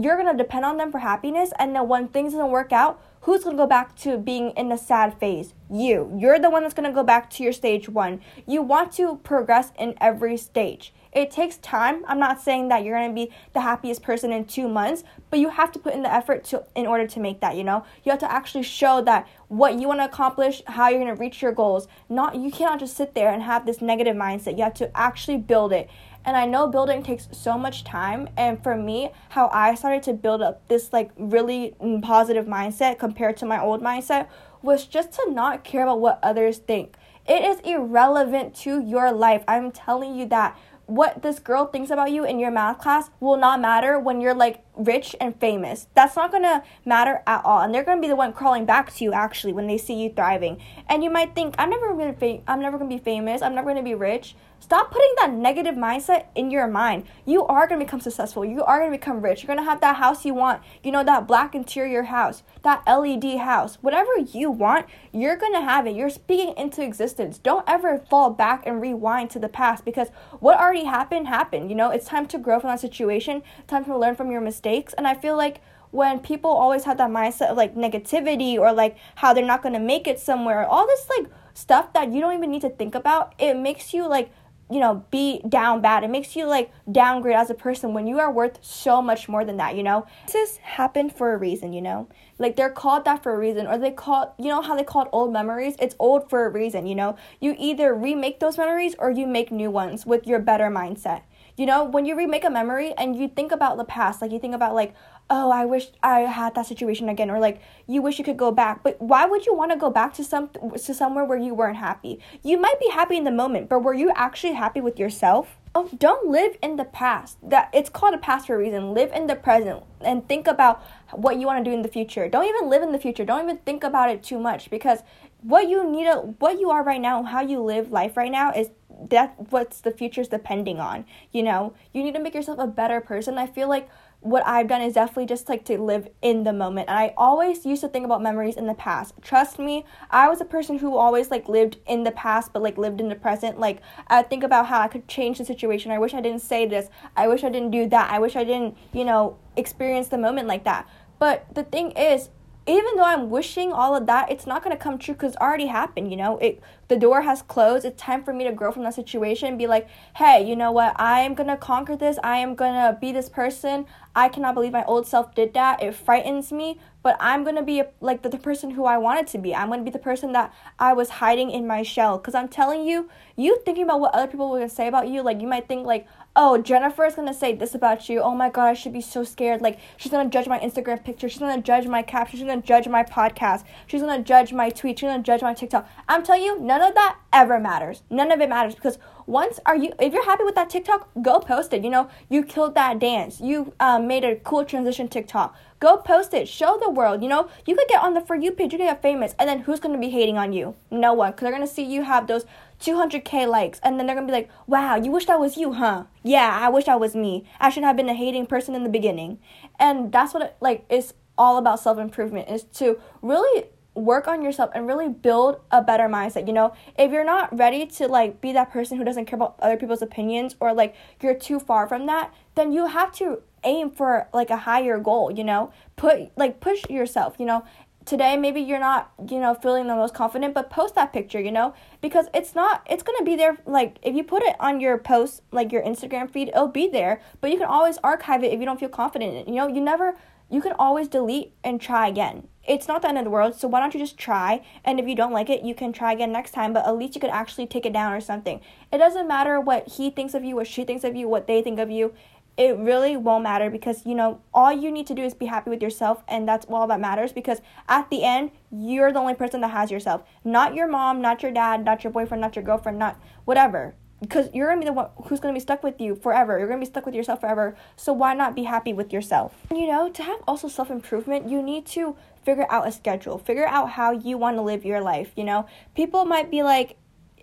you're 0.00 0.16
going 0.16 0.30
to 0.30 0.42
depend 0.42 0.64
on 0.64 0.76
them 0.76 0.92
for 0.92 0.98
happiness 0.98 1.52
and 1.58 1.74
then 1.74 1.88
when 1.88 2.08
things 2.08 2.32
doesn't 2.32 2.50
work 2.50 2.72
out 2.72 3.02
who's 3.22 3.42
going 3.42 3.56
to 3.56 3.62
go 3.62 3.66
back 3.66 3.96
to 3.96 4.18
being 4.18 4.50
in 4.50 4.68
the 4.68 4.76
sad 4.76 5.18
phase? 5.18 5.52
You. 5.68 6.16
You're 6.16 6.38
the 6.38 6.50
one 6.50 6.62
that's 6.62 6.74
going 6.74 6.88
to 6.88 6.94
go 6.94 7.02
back 7.02 7.28
to 7.30 7.42
your 7.42 7.52
stage 7.52 7.88
1 7.88 8.20
you 8.46 8.62
want 8.62 8.92
to 8.92 9.16
progress 9.24 9.72
in 9.78 9.94
every 10.00 10.36
stage. 10.36 10.92
It 11.12 11.30
takes 11.30 11.56
time. 11.56 12.04
I'm 12.06 12.18
not 12.18 12.42
saying 12.42 12.68
that 12.68 12.84
you're 12.84 12.98
going 12.98 13.08
to 13.10 13.14
be 13.14 13.32
the 13.54 13.62
happiest 13.62 14.02
person 14.02 14.32
in 14.32 14.44
2 14.44 14.68
months 14.68 15.02
but 15.30 15.38
you 15.38 15.48
have 15.48 15.72
to 15.72 15.78
put 15.78 15.94
in 15.94 16.02
the 16.02 16.12
effort 16.12 16.44
to 16.44 16.64
in 16.74 16.86
order 16.86 17.06
to 17.06 17.20
make 17.20 17.40
that 17.40 17.56
you 17.56 17.64
know? 17.64 17.84
You 18.04 18.10
have 18.10 18.20
to 18.20 18.30
actually 18.30 18.64
show 18.64 19.00
that 19.02 19.26
what 19.48 19.74
you 19.78 19.88
want 19.88 20.00
to 20.00 20.04
accomplish 20.04 20.62
how 20.66 20.88
you're 20.88 21.00
going 21.00 21.14
to 21.14 21.20
reach 21.20 21.40
your 21.40 21.52
goals. 21.52 21.88
Not 22.08 22.36
you 22.36 22.50
cannot 22.50 22.80
just 22.80 22.96
sit 22.96 23.14
there 23.14 23.32
and 23.32 23.42
have 23.42 23.64
this 23.64 23.80
negative 23.80 24.16
mindset. 24.16 24.58
You 24.58 24.64
have 24.64 24.74
to 24.74 24.96
actually 24.96 25.38
build 25.38 25.72
it 25.72 25.88
and 26.26 26.36
I 26.36 26.44
know 26.44 26.66
building 26.66 27.04
takes 27.04 27.28
so 27.30 27.56
much 27.56 27.84
time. 27.84 28.28
And 28.36 28.60
for 28.60 28.76
me, 28.76 29.12
how 29.30 29.48
I 29.52 29.76
started 29.76 30.02
to 30.02 30.12
build 30.12 30.42
up 30.42 30.66
this 30.68 30.92
like 30.92 31.12
really 31.16 31.76
positive 32.02 32.46
mindset 32.46 32.98
compared 32.98 33.36
to 33.38 33.46
my 33.46 33.62
old 33.62 33.80
mindset 33.80 34.26
was 34.60 34.86
just 34.86 35.12
to 35.12 35.30
not 35.30 35.62
care 35.62 35.84
about 35.84 36.00
what 36.00 36.18
others 36.24 36.58
think. 36.58 36.96
It 37.28 37.44
is 37.44 37.60
irrelevant 37.60 38.56
to 38.56 38.80
your 38.80 39.12
life. 39.12 39.44
I'm 39.46 39.70
telling 39.70 40.16
you 40.16 40.26
that 40.26 40.58
what 40.86 41.22
this 41.22 41.38
girl 41.38 41.66
thinks 41.66 41.90
about 41.90 42.10
you 42.10 42.24
in 42.24 42.38
your 42.38 42.50
math 42.50 42.78
class 42.78 43.10
will 43.20 43.36
not 43.36 43.60
matter 43.60 43.98
when 43.98 44.20
you're 44.20 44.34
like 44.34 44.65
rich 44.76 45.16
and 45.20 45.38
famous. 45.40 45.88
That's 45.94 46.16
not 46.16 46.30
gonna 46.30 46.62
matter 46.84 47.22
at 47.26 47.44
all, 47.44 47.60
and 47.60 47.74
they're 47.74 47.84
gonna 47.84 48.00
be 48.00 48.08
the 48.08 48.16
one 48.16 48.32
crawling 48.32 48.64
back 48.64 48.94
to 48.94 49.04
you 49.04 49.12
actually 49.12 49.52
when 49.52 49.66
they 49.66 49.78
see 49.78 49.94
you 49.94 50.10
thriving. 50.10 50.60
And 50.88 51.02
you 51.02 51.10
might 51.10 51.34
think, 51.34 51.54
I'm 51.58 51.70
never 51.70 51.94
gonna 51.94 52.12
fa- 52.12 52.42
I'm 52.46 52.60
never 52.60 52.78
gonna 52.78 52.90
be 52.90 52.98
famous. 52.98 53.42
I'm 53.42 53.54
never 53.54 53.70
gonna 53.70 53.82
be 53.82 53.94
rich. 53.94 54.34
Stop 54.58 54.90
putting 54.90 55.12
that 55.18 55.32
negative 55.32 55.74
mindset 55.74 56.24
in 56.34 56.50
your 56.50 56.66
mind. 56.66 57.04
You 57.24 57.46
are 57.46 57.66
to 57.68 57.76
become 57.76 58.00
successful. 58.00 58.44
You 58.44 58.64
are 58.64 58.84
to 58.84 58.90
become 58.90 59.20
rich. 59.20 59.44
You're 59.44 59.54
to 59.54 59.62
have 59.62 59.80
that 59.80 59.96
house 59.96 60.24
you 60.24 60.34
want. 60.34 60.62
You 60.82 60.92
know, 60.92 61.04
that 61.04 61.28
black 61.28 61.54
interior 61.54 62.04
house, 62.04 62.42
that 62.62 62.82
LED 62.86 63.38
house. 63.38 63.76
Whatever 63.82 64.10
you 64.18 64.50
want, 64.50 64.86
you're 65.12 65.36
to 65.36 65.60
have 65.60 65.86
it. 65.86 65.94
You're 65.94 66.10
speaking 66.10 66.54
into 66.56 66.82
existence. 66.82 67.38
Don't 67.38 67.68
ever 67.68 67.98
fall 67.98 68.30
back 68.30 68.66
and 68.66 68.80
rewind 68.80 69.30
to 69.30 69.38
the 69.38 69.48
past 69.48 69.84
because 69.84 70.08
what 70.40 70.58
already 70.58 70.84
happened, 70.84 71.28
happened. 71.28 71.70
You 71.70 71.76
know, 71.76 71.90
it's 71.90 72.06
time 72.06 72.26
to 72.26 72.38
grow 72.38 72.58
from 72.58 72.70
that 72.70 72.80
situation, 72.80 73.42
time 73.68 73.84
to 73.84 73.96
learn 73.96 74.16
from 74.16 74.30
your 74.30 74.40
mistakes. 74.40 74.65
And 74.94 75.06
I 75.06 75.14
feel 75.14 75.36
like 75.36 75.60
when 75.90 76.18
people 76.18 76.50
always 76.50 76.84
have 76.84 76.98
that 76.98 77.10
mindset 77.10 77.50
of 77.50 77.56
like 77.56 77.74
negativity 77.74 78.58
or 78.58 78.72
like 78.72 78.96
how 79.16 79.32
they're 79.32 79.44
not 79.44 79.62
going 79.62 79.72
to 79.72 79.80
make 79.80 80.06
it 80.06 80.18
somewhere, 80.18 80.64
all 80.64 80.86
this 80.86 81.08
like 81.08 81.30
stuff 81.54 81.92
that 81.94 82.12
you 82.12 82.20
don't 82.20 82.34
even 82.34 82.50
need 82.50 82.62
to 82.62 82.70
think 82.70 82.94
about, 82.94 83.34
it 83.38 83.54
makes 83.56 83.94
you 83.94 84.06
like 84.08 84.30
you 84.70 84.80
know, 84.80 85.04
be 85.10 85.40
down 85.48 85.80
bad. 85.80 86.02
It 86.02 86.10
makes 86.10 86.34
you 86.34 86.46
like 86.46 86.72
downgrade 86.90 87.36
as 87.36 87.50
a 87.50 87.54
person 87.54 87.94
when 87.94 88.06
you 88.06 88.18
are 88.18 88.32
worth 88.32 88.58
so 88.62 89.00
much 89.00 89.28
more 89.28 89.44
than 89.44 89.58
that, 89.58 89.76
you 89.76 89.82
know? 89.82 90.06
This 90.32 90.56
happened 90.56 91.14
for 91.14 91.32
a 91.32 91.36
reason, 91.36 91.72
you 91.72 91.80
know? 91.80 92.08
Like 92.38 92.56
they're 92.56 92.70
called 92.70 93.04
that 93.04 93.22
for 93.22 93.32
a 93.32 93.38
reason, 93.38 93.66
or 93.66 93.78
they 93.78 93.92
call, 93.92 94.34
you 94.38 94.48
know 94.48 94.62
how 94.62 94.74
they 94.74 94.82
called 94.82 95.08
old 95.12 95.32
memories? 95.32 95.76
It's 95.78 95.94
old 95.98 96.28
for 96.28 96.46
a 96.46 96.50
reason, 96.50 96.86
you 96.86 96.96
know? 96.96 97.16
You 97.40 97.54
either 97.58 97.94
remake 97.94 98.40
those 98.40 98.58
memories 98.58 98.96
or 98.98 99.10
you 99.10 99.26
make 99.26 99.52
new 99.52 99.70
ones 99.70 100.04
with 100.04 100.26
your 100.26 100.40
better 100.40 100.68
mindset. 100.68 101.22
You 101.56 101.64
know, 101.64 101.84
when 101.84 102.04
you 102.04 102.14
remake 102.16 102.44
a 102.44 102.50
memory 102.50 102.92
and 102.98 103.16
you 103.16 103.28
think 103.28 103.50
about 103.50 103.78
the 103.78 103.84
past, 103.84 104.20
like 104.20 104.30
you 104.30 104.38
think 104.38 104.54
about 104.54 104.74
like, 104.74 104.94
oh, 105.30 105.50
I 105.50 105.64
wish 105.64 105.88
I 106.02 106.20
had 106.20 106.54
that 106.54 106.66
situation 106.66 107.08
again, 107.08 107.30
or 107.30 107.38
like 107.38 107.60
you 107.86 108.02
wish 108.02 108.18
you 108.18 108.24
could 108.24 108.36
go 108.36 108.52
back. 108.52 108.82
But 108.82 109.00
why 109.00 109.24
would 109.26 109.46
you 109.46 109.54
want 109.54 109.72
to 109.72 109.76
go 109.78 109.90
back 109.90 110.14
to 110.14 110.24
some 110.24 110.50
to 110.50 110.94
somewhere 110.94 111.24
where 111.24 111.38
you 111.38 111.54
weren't 111.54 111.78
happy? 111.78 112.20
You 112.42 112.58
might 112.58 112.78
be 112.78 112.90
happy 112.90 113.16
in 113.16 113.24
the 113.24 113.30
moment, 113.30 113.68
but 113.68 113.80
were 113.80 113.94
you 113.94 114.12
actually 114.14 114.52
happy 114.52 114.80
with 114.80 114.98
yourself? 114.98 115.56
Oh, 115.74 115.90
don't 115.98 116.28
live 116.28 116.56
in 116.62 116.76
the 116.76 116.84
past. 116.84 117.38
That 117.42 117.70
it's 117.72 117.90
called 117.90 118.14
a 118.14 118.18
past 118.18 118.46
for 118.46 118.54
a 118.54 118.58
reason. 118.58 118.94
Live 118.94 119.12
in 119.12 119.26
the 119.26 119.36
present 119.36 119.82
and 120.00 120.26
think 120.28 120.46
about 120.46 120.82
what 121.12 121.38
you 121.38 121.46
want 121.46 121.64
to 121.64 121.70
do 121.70 121.74
in 121.74 121.82
the 121.82 121.88
future. 121.88 122.28
Don't 122.28 122.46
even 122.46 122.70
live 122.70 122.82
in 122.82 122.92
the 122.92 122.98
future. 122.98 123.24
Don't 123.24 123.42
even 123.42 123.58
think 123.58 123.84
about 123.84 124.10
it 124.10 124.22
too 124.22 124.38
much 124.38 124.70
because 124.70 125.00
what 125.42 125.68
you 125.68 125.88
need 125.88 126.08
what 126.38 126.58
you 126.58 126.70
are 126.70 126.82
right 126.82 127.00
now, 127.00 127.22
how 127.22 127.40
you 127.40 127.60
live 127.60 127.92
life 127.92 128.16
right 128.16 128.32
now 128.32 128.52
is 128.52 128.70
that 129.10 129.34
what's 129.50 129.80
the 129.80 129.90
future's 129.90 130.28
depending 130.28 130.80
on. 130.80 131.04
You 131.32 131.42
know, 131.42 131.74
you 131.92 132.02
need 132.02 132.14
to 132.14 132.20
make 132.20 132.34
yourself 132.34 132.58
a 132.58 132.66
better 132.66 133.00
person. 133.00 133.38
I 133.38 133.46
feel 133.46 133.68
like 133.68 133.88
what 134.20 134.44
I've 134.46 134.66
done 134.66 134.82
is 134.82 134.94
definitely 134.94 135.26
just 135.26 135.48
like 135.48 135.64
to 135.66 135.78
live 135.78 136.08
in 136.22 136.44
the 136.44 136.52
moment. 136.52 136.88
And 136.88 136.98
I 136.98 137.14
always 137.16 137.64
used 137.64 137.82
to 137.82 137.88
think 137.88 138.04
about 138.04 138.22
memories 138.22 138.56
in 138.56 138.66
the 138.66 138.74
past. 138.74 139.14
Trust 139.22 139.58
me, 139.58 139.84
I 140.10 140.28
was 140.28 140.40
a 140.40 140.44
person 140.44 140.78
who 140.78 140.96
always 140.96 141.30
like 141.30 141.48
lived 141.48 141.76
in 141.86 142.02
the 142.02 142.10
past 142.10 142.52
but 142.52 142.62
like 142.62 142.76
lived 142.76 143.00
in 143.00 143.08
the 143.08 143.14
present. 143.14 143.60
Like 143.60 143.80
I 144.08 144.22
think 144.22 144.42
about 144.42 144.66
how 144.66 144.80
I 144.80 144.88
could 144.88 145.06
change 145.06 145.38
the 145.38 145.44
situation. 145.44 145.92
I 145.92 145.98
wish 145.98 146.14
I 146.14 146.20
didn't 146.20 146.42
say 146.42 146.66
this. 146.66 146.88
I 147.16 147.28
wish 147.28 147.44
I 147.44 147.50
didn't 147.50 147.70
do 147.70 147.88
that. 147.88 148.10
I 148.10 148.18
wish 148.18 148.34
I 148.36 148.44
didn't, 148.44 148.76
you 148.92 149.04
know, 149.04 149.36
experience 149.56 150.08
the 150.08 150.18
moment 150.18 150.48
like 150.48 150.64
that. 150.64 150.88
But 151.18 151.46
the 151.54 151.62
thing 151.62 151.92
is, 151.92 152.30
even 152.68 152.96
though 152.96 153.04
I'm 153.04 153.30
wishing 153.30 153.72
all 153.72 153.94
of 153.94 154.06
that, 154.06 154.30
it's 154.30 154.46
not 154.46 154.62
gonna 154.62 154.76
come 154.76 154.98
true 154.98 155.14
because 155.14 155.34
it 155.34 155.40
already 155.40 155.66
happened. 155.66 156.10
You 156.10 156.16
know, 156.16 156.38
it 156.38 156.60
the 156.88 156.96
door 156.96 157.22
has 157.22 157.42
closed. 157.42 157.84
It's 157.84 158.00
time 158.00 158.24
for 158.24 158.32
me 158.32 158.44
to 158.44 158.52
grow 158.52 158.72
from 158.72 158.82
that 158.82 158.94
situation 158.94 159.48
and 159.48 159.58
be 159.58 159.66
like, 159.66 159.88
hey, 160.16 160.46
you 160.46 160.56
know 160.56 160.72
what? 160.72 160.98
I 160.98 161.20
am 161.20 161.34
gonna 161.34 161.56
conquer 161.56 161.96
this. 161.96 162.18
I 162.24 162.38
am 162.38 162.54
gonna 162.56 162.98
be 163.00 163.12
this 163.12 163.28
person. 163.28 163.86
I 164.16 164.28
cannot 164.28 164.54
believe 164.54 164.72
my 164.72 164.84
old 164.84 165.06
self 165.06 165.34
did 165.34 165.54
that. 165.54 165.82
It 165.82 165.94
frightens 165.94 166.50
me, 166.50 166.80
but 167.02 167.16
I'm 167.20 167.44
gonna 167.44 167.62
be 167.62 167.84
like 168.00 168.22
the, 168.22 168.28
the 168.28 168.38
person 168.38 168.70
who 168.70 168.84
I 168.84 168.98
wanted 168.98 169.28
to 169.28 169.38
be. 169.38 169.54
I'm 169.54 169.68
gonna 169.68 169.82
be 169.84 169.90
the 169.90 169.98
person 170.00 170.32
that 170.32 170.52
I 170.78 170.92
was 170.92 171.08
hiding 171.08 171.50
in 171.50 171.66
my 171.68 171.84
shell. 171.84 172.18
Cause 172.18 172.34
I'm 172.34 172.48
telling 172.48 172.84
you, 172.84 173.08
you 173.36 173.60
thinking 173.64 173.84
about 173.84 174.00
what 174.00 174.12
other 174.12 174.26
people 174.26 174.50
were 174.50 174.58
gonna 174.58 174.68
say 174.68 174.88
about 174.88 175.08
you, 175.08 175.22
like 175.22 175.40
you 175.40 175.46
might 175.46 175.68
think 175.68 175.86
like, 175.86 176.06
oh, 176.36 176.58
Jennifer 176.58 177.04
is 177.04 177.14
gonna 177.14 177.34
say 177.34 177.54
this 177.54 177.74
about 177.74 178.08
you. 178.08 178.20
Oh 178.20 178.34
my 178.34 178.50
god, 178.50 178.66
I 178.66 178.74
should 178.74 178.92
be 178.92 179.00
so 179.00 179.24
scared. 179.24 179.62
Like 179.62 179.78
she's 179.96 180.12
gonna 180.12 180.28
judge 180.28 180.46
my 180.46 180.58
Instagram 180.60 181.02
picture. 181.02 181.28
She's 181.28 181.40
gonna 181.40 181.62
judge 181.62 181.86
my 181.86 182.02
caption. 182.02 182.38
She's 182.38 182.46
gonna 182.46 182.62
judge 182.62 182.86
my 182.86 183.02
podcast. 183.02 183.64
She's 183.86 184.02
gonna 184.02 184.22
judge 184.22 184.52
my 184.52 184.70
tweet. 184.70 184.98
She's 184.98 185.08
gonna 185.08 185.22
judge 185.22 185.42
my 185.42 185.54
TikTok. 185.54 185.88
I'm 186.08 186.22
telling 186.22 186.42
you, 186.42 186.60
none 186.60 186.82
of 186.82 186.94
that 186.94 187.18
ever 187.32 187.58
matters. 187.58 188.02
None 188.10 188.30
of 188.30 188.40
it 188.40 188.48
matters 188.48 188.74
because 188.74 188.98
once 189.26 189.58
are 189.66 189.76
you 189.76 189.92
if 190.00 190.12
you're 190.12 190.24
happy 190.24 190.44
with 190.44 190.54
that 190.54 190.70
TikTok, 190.70 191.10
go 191.20 191.40
post 191.40 191.72
it. 191.72 191.82
You 191.82 191.90
know, 191.90 192.08
you 192.28 192.42
killed 192.42 192.74
that 192.74 192.98
dance. 192.98 193.40
You 193.40 193.74
um, 193.80 194.06
made 194.06 194.24
a 194.24 194.36
cool 194.36 194.64
transition 194.64 195.08
TikTok. 195.08 195.56
Go 195.78 195.98
post 195.98 196.32
it. 196.32 196.48
Show 196.48 196.78
the 196.80 196.90
world. 196.90 197.22
You 197.22 197.28
know, 197.28 197.48
you 197.66 197.74
could 197.74 197.88
get 197.88 198.02
on 198.02 198.14
the 198.14 198.20
for 198.20 198.36
you 198.36 198.52
page. 198.52 198.72
You 198.72 198.78
could 198.78 198.86
get 198.86 199.02
famous, 199.02 199.34
and 199.38 199.48
then 199.48 199.60
who's 199.60 199.80
gonna 199.80 199.98
be 199.98 200.10
hating 200.10 200.38
on 200.38 200.52
you? 200.52 200.74
No 200.90 201.12
one, 201.12 201.32
because 201.32 201.42
they're 201.42 201.52
gonna 201.52 201.66
see 201.66 201.82
you 201.82 202.02
have 202.02 202.26
those 202.26 202.46
200k 202.80 203.48
likes, 203.48 203.80
and 203.82 203.98
then 203.98 204.06
they're 204.06 204.16
gonna 204.16 204.26
be 204.26 204.32
like, 204.32 204.50
"Wow, 204.66 204.96
you 204.96 205.10
wish 205.10 205.26
that 205.26 205.40
was 205.40 205.56
you, 205.56 205.72
huh? 205.72 206.04
Yeah, 206.22 206.58
I 206.60 206.68
wish 206.68 206.84
that 206.84 207.00
was 207.00 207.14
me. 207.14 207.44
I 207.60 207.70
shouldn't 207.70 207.86
have 207.86 207.96
been 207.96 208.08
a 208.08 208.14
hating 208.14 208.46
person 208.46 208.74
in 208.74 208.84
the 208.84 208.88
beginning." 208.88 209.38
And 209.78 210.12
that's 210.12 210.32
what 210.32 210.42
it, 210.42 210.56
like 210.60 210.84
is 210.88 211.14
all 211.38 211.58
about 211.58 211.80
self 211.80 211.98
improvement 211.98 212.48
is 212.48 212.64
to 212.64 212.98
really 213.22 213.66
work 213.96 214.28
on 214.28 214.42
yourself 214.42 214.70
and 214.74 214.86
really 214.86 215.08
build 215.08 215.60
a 215.70 215.82
better 215.82 216.04
mindset 216.04 216.46
you 216.46 216.52
know? 216.52 216.74
If 216.98 217.10
you're 217.10 217.24
not 217.24 217.56
ready 217.56 217.86
to 217.86 218.06
like 218.06 218.40
be 218.40 218.52
that 218.52 218.70
person 218.70 218.98
who 218.98 219.04
doesn't 219.04 219.24
care 219.24 219.36
about 219.36 219.56
other 219.58 219.76
people's 219.76 220.02
opinions 220.02 220.54
or 220.60 220.72
like 220.74 220.94
you're 221.22 221.34
too 221.34 221.58
far 221.58 221.88
from 221.88 222.06
that 222.06 222.32
then 222.54 222.72
you 222.72 222.86
have 222.86 223.10
to 223.12 223.42
aim 223.64 223.90
for 223.90 224.28
like 224.32 224.50
a 224.50 224.58
higher 224.58 224.98
goal 224.98 225.32
you 225.32 225.42
know? 225.42 225.72
Put 225.96 226.36
like 226.36 226.60
push 226.60 226.84
yourself 226.90 227.36
you 227.38 227.46
know? 227.46 227.64
Today 228.04 228.36
maybe 228.36 228.60
you're 228.60 228.78
not 228.78 229.12
you 229.30 229.40
know 229.40 229.54
feeling 229.54 229.86
the 229.86 229.96
most 229.96 230.14
confident 230.14 230.52
but 230.52 230.68
post 230.68 230.94
that 230.94 231.12
picture 231.12 231.40
you 231.40 231.50
know? 231.50 231.74
Because 232.02 232.26
it's 232.34 232.54
not 232.54 232.86
it's 232.88 233.02
going 233.02 233.18
to 233.18 233.24
be 233.24 233.34
there 233.34 233.56
like 233.66 233.96
if 234.02 234.14
you 234.14 234.22
put 234.22 234.42
it 234.42 234.56
on 234.60 234.78
your 234.78 234.98
post 234.98 235.42
like 235.52 235.72
your 235.72 235.82
instagram 235.82 236.30
feed 236.30 236.48
it'll 236.48 236.68
be 236.68 236.86
there 236.86 237.20
but 237.40 237.50
you 237.50 237.56
can 237.56 237.66
always 237.66 237.98
archive 238.04 238.44
it 238.44 238.52
if 238.52 238.60
you 238.60 238.66
don't 238.66 238.78
feel 238.78 238.90
confident 238.90 239.48
you 239.48 239.54
know? 239.54 239.66
You 239.66 239.80
never 239.80 240.16
you 240.50 240.60
can 240.60 240.74
always 240.78 241.08
delete 241.08 241.54
and 241.64 241.80
try 241.80 242.06
again 242.08 242.46
it's 242.66 242.88
not 242.88 243.02
the 243.02 243.08
end 243.08 243.18
of 243.18 243.24
the 243.24 243.30
world, 243.30 243.54
so 243.54 243.68
why 243.68 243.80
don't 243.80 243.94
you 243.94 244.00
just 244.00 244.18
try? 244.18 244.62
And 244.84 244.98
if 244.98 245.06
you 245.06 245.14
don't 245.14 245.32
like 245.32 245.48
it, 245.48 245.62
you 245.62 245.74
can 245.74 245.92
try 245.92 246.12
again 246.12 246.32
next 246.32 246.50
time, 246.50 246.72
but 246.72 246.86
at 246.86 246.96
least 246.96 247.14
you 247.14 247.20
could 247.20 247.30
actually 247.30 247.66
take 247.66 247.86
it 247.86 247.92
down 247.92 248.12
or 248.12 248.20
something. 248.20 248.60
It 248.92 248.98
doesn't 248.98 249.28
matter 249.28 249.60
what 249.60 249.88
he 249.88 250.10
thinks 250.10 250.34
of 250.34 250.44
you, 250.44 250.56
what 250.56 250.66
she 250.66 250.84
thinks 250.84 251.04
of 251.04 251.14
you, 251.14 251.28
what 251.28 251.46
they 251.46 251.62
think 251.62 251.78
of 251.78 251.90
you. 251.90 252.14
It 252.56 252.76
really 252.78 253.16
won't 253.16 253.44
matter 253.44 253.68
because, 253.68 254.06
you 254.06 254.14
know, 254.14 254.40
all 254.54 254.72
you 254.72 254.90
need 254.90 255.06
to 255.08 255.14
do 255.14 255.22
is 255.22 255.34
be 255.34 255.46
happy 255.46 255.68
with 255.68 255.82
yourself, 255.82 256.24
and 256.26 256.48
that's 256.48 256.66
all 256.66 256.86
that 256.86 257.00
matters 257.00 257.32
because 257.32 257.60
at 257.88 258.08
the 258.08 258.24
end, 258.24 258.50
you're 258.70 259.12
the 259.12 259.18
only 259.18 259.34
person 259.34 259.60
that 259.60 259.72
has 259.72 259.90
yourself. 259.90 260.22
Not 260.42 260.74
your 260.74 260.88
mom, 260.88 261.20
not 261.20 261.42
your 261.42 261.52
dad, 261.52 261.84
not 261.84 262.02
your 262.02 262.12
boyfriend, 262.12 262.40
not 262.40 262.56
your 262.56 262.64
girlfriend, 262.64 262.98
not 262.98 263.20
whatever 263.44 263.94
because 264.20 264.48
you're 264.54 264.68
gonna 264.68 264.80
be 264.80 264.86
the 264.86 264.92
one 264.92 265.08
who's 265.24 265.40
gonna 265.40 265.54
be 265.54 265.60
stuck 265.60 265.82
with 265.82 266.00
you 266.00 266.14
forever. 266.14 266.58
You're 266.58 266.68
gonna 266.68 266.80
be 266.80 266.86
stuck 266.86 267.06
with 267.06 267.14
yourself 267.14 267.40
forever. 267.40 267.76
So 267.96 268.12
why 268.12 268.34
not 268.34 268.54
be 268.54 268.64
happy 268.64 268.92
with 268.92 269.12
yourself? 269.12 269.54
You 269.70 269.86
know, 269.86 270.08
to 270.08 270.22
have 270.22 270.40
also 270.48 270.68
self 270.68 270.90
improvement, 270.90 271.48
you 271.48 271.62
need 271.62 271.86
to 271.86 272.16
figure 272.46 272.66
out 272.70 272.86
a 272.86 272.92
schedule. 272.92 273.36
Figure 273.36 273.66
out 273.66 273.90
how 273.90 274.12
you 274.12 274.38
want 274.38 274.56
to 274.56 274.62
live 274.62 274.86
your 274.86 275.00
life. 275.00 275.32
You 275.36 275.44
know, 275.44 275.66
people 275.94 276.24
might 276.24 276.50
be 276.50 276.62
like, 276.62 276.96